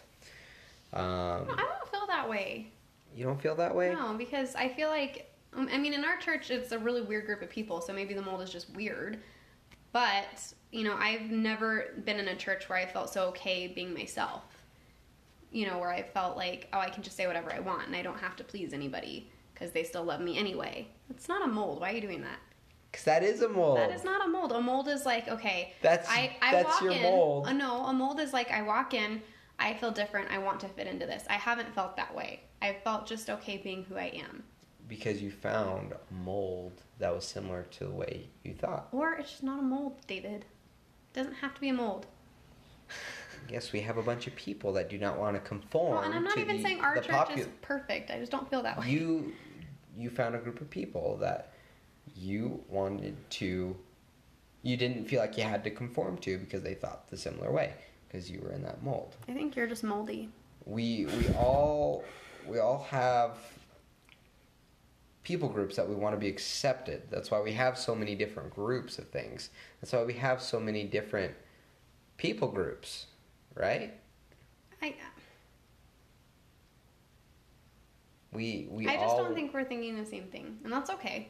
[0.93, 2.71] Um, I don't feel that way.
[3.15, 3.93] you don't feel that way?
[3.93, 7.25] No, because I feel like um, I mean, in our church, it's a really weird
[7.25, 9.19] group of people, so maybe the mold is just weird.
[9.91, 13.93] But you know, I've never been in a church where I felt so okay being
[13.93, 14.43] myself.
[15.51, 17.95] You know, where I felt like, oh, I can just say whatever I want and
[17.95, 20.87] I don't have to please anybody because they still love me anyway.
[21.09, 21.81] It's not a mold.
[21.81, 22.37] Why are you doing that?
[22.91, 23.77] Because that is a mold.
[23.77, 24.51] That is not a mold.
[24.51, 27.03] A mold is like, okay, That's- I, I that's walk your in.
[27.03, 27.47] mold.
[27.47, 29.21] Uh, no, a mold is like I walk in,
[29.59, 31.23] I feel different, I want to fit into this.
[31.29, 32.41] I haven't felt that way.
[32.61, 34.43] I felt just okay being who I am.
[34.87, 38.87] because you found a mold that was similar to the way you thought.
[38.91, 40.41] Or it's just not a mold, David.
[40.41, 42.07] It doesn't have to be a mold.
[43.49, 45.95] Yes, we have a bunch of people that do not want to conform.
[45.95, 48.11] Well, and I'm not to even the, saying our church popu- is perfect.
[48.11, 48.87] I just don't feel that way.
[48.89, 49.33] You
[49.97, 51.53] you found a group of people that
[52.19, 53.75] you wanted to.
[54.61, 57.73] You didn't feel like you had to conform to because they thought the similar way
[58.07, 59.15] because you were in that mold.
[59.27, 60.29] I think you're just moldy.
[60.65, 62.03] We we all
[62.47, 63.37] we all have
[65.23, 67.03] people groups that we want to be accepted.
[67.09, 69.49] That's why we have so many different groups of things.
[69.79, 71.33] That's why we have so many different
[72.17, 73.05] people groups,
[73.55, 73.93] right?
[74.81, 74.91] I uh
[78.31, 81.29] We we I just all don't think we're thinking the same thing, and that's okay.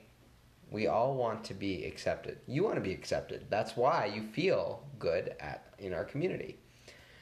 [0.71, 2.37] We all want to be accepted.
[2.47, 3.45] You want to be accepted.
[3.49, 6.57] That's why you feel good at in our community.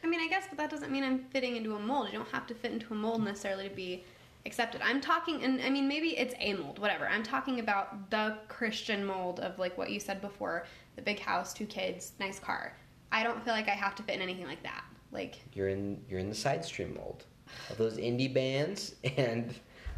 [0.03, 2.07] I mean, I guess, but that doesn't mean I'm fitting into a mold.
[2.07, 4.03] You don't have to fit into a mold necessarily to be
[4.45, 4.81] accepted.
[4.83, 7.07] I'm talking, and I mean, maybe it's a mold, whatever.
[7.07, 11.53] I'm talking about the Christian mold of like what you said before the big house,
[11.53, 12.73] two kids, nice car.
[13.11, 14.83] I don't feel like I have to fit in anything like that.
[15.11, 17.25] Like, You're in you're in the side stream mold
[17.69, 19.53] of those indie bands and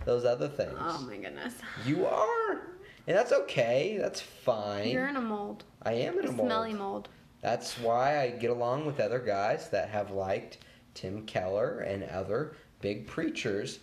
[0.06, 0.78] those other things.
[0.80, 1.56] oh my goodness.
[1.86, 2.62] You are,
[3.10, 3.98] and that's okay.
[4.00, 4.88] That's fine.
[4.88, 5.64] You're in a mold.
[5.82, 6.48] I am in A a mold.
[6.48, 7.10] smelly mold.
[7.42, 10.60] That's why I get along with other guys that have liked
[10.94, 13.80] Tim Keller and other big preachers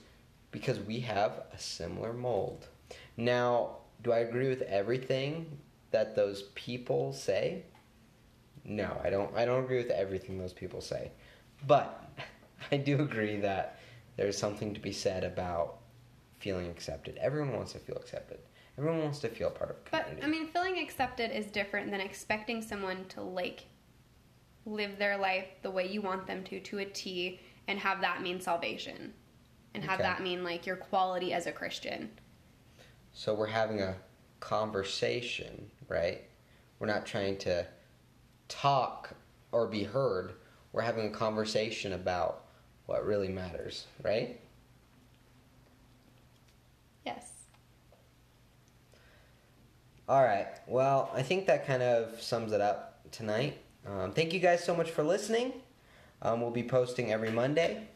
[0.52, 2.68] because we have a similar mold.
[3.16, 5.58] Now, do I agree with everything
[5.90, 7.64] that those people say?
[8.64, 11.10] No, I don't I don't agree with everything those people say.
[11.66, 12.08] But
[12.70, 13.80] I do agree that
[14.16, 15.78] there's something to be said about
[16.38, 17.16] feeling accepted.
[17.16, 18.38] Everyone wants to feel accepted.
[18.78, 20.18] Everyone wants to feel part of a But.
[20.22, 23.64] I mean, feeling accepted is different than expecting someone to like
[24.66, 28.20] live their life the way you want them to to a T and have that
[28.22, 29.14] mean salvation
[29.74, 30.08] and have Okay.
[30.08, 32.10] that mean like your quality as a Christian.
[33.12, 33.96] So we're having a
[34.40, 36.22] conversation, right?
[36.78, 37.66] We're not trying to
[38.48, 39.14] talk
[39.52, 40.34] or be heard.
[40.72, 42.44] We're having a conversation about
[42.84, 44.38] what really matters, right?
[47.06, 47.30] Yes.
[50.08, 50.46] All right.
[50.68, 53.58] Well, I think that kind of sums it up tonight.
[53.84, 55.52] Um, thank you guys so much for listening.
[56.22, 57.88] Um, we'll be posting every Monday.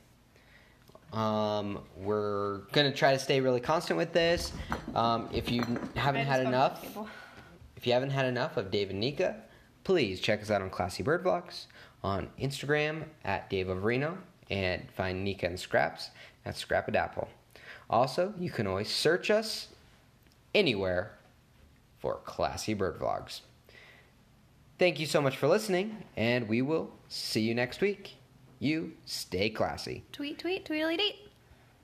[1.13, 4.53] Um, we're gonna try to stay really constant with this.
[4.95, 6.85] Um, if you haven't had enough.
[7.77, 9.37] If you haven't had enough of Dave and Nika,
[9.85, 11.67] please check us out on Classy Bird Vlogs
[12.03, 14.19] on Instagram at Dave Averino
[14.51, 16.11] and find Nika and Scraps
[16.45, 17.29] at Scrapadapple.
[17.89, 19.69] Also, you can always search us
[20.55, 21.13] anywhere
[22.01, 23.43] for Classy Bird Vlogs.
[24.79, 28.17] Thank you so much for listening, and we will see you next week.
[28.59, 30.05] You stay classy.
[30.11, 31.30] Tweet, tweet, tweedly deet.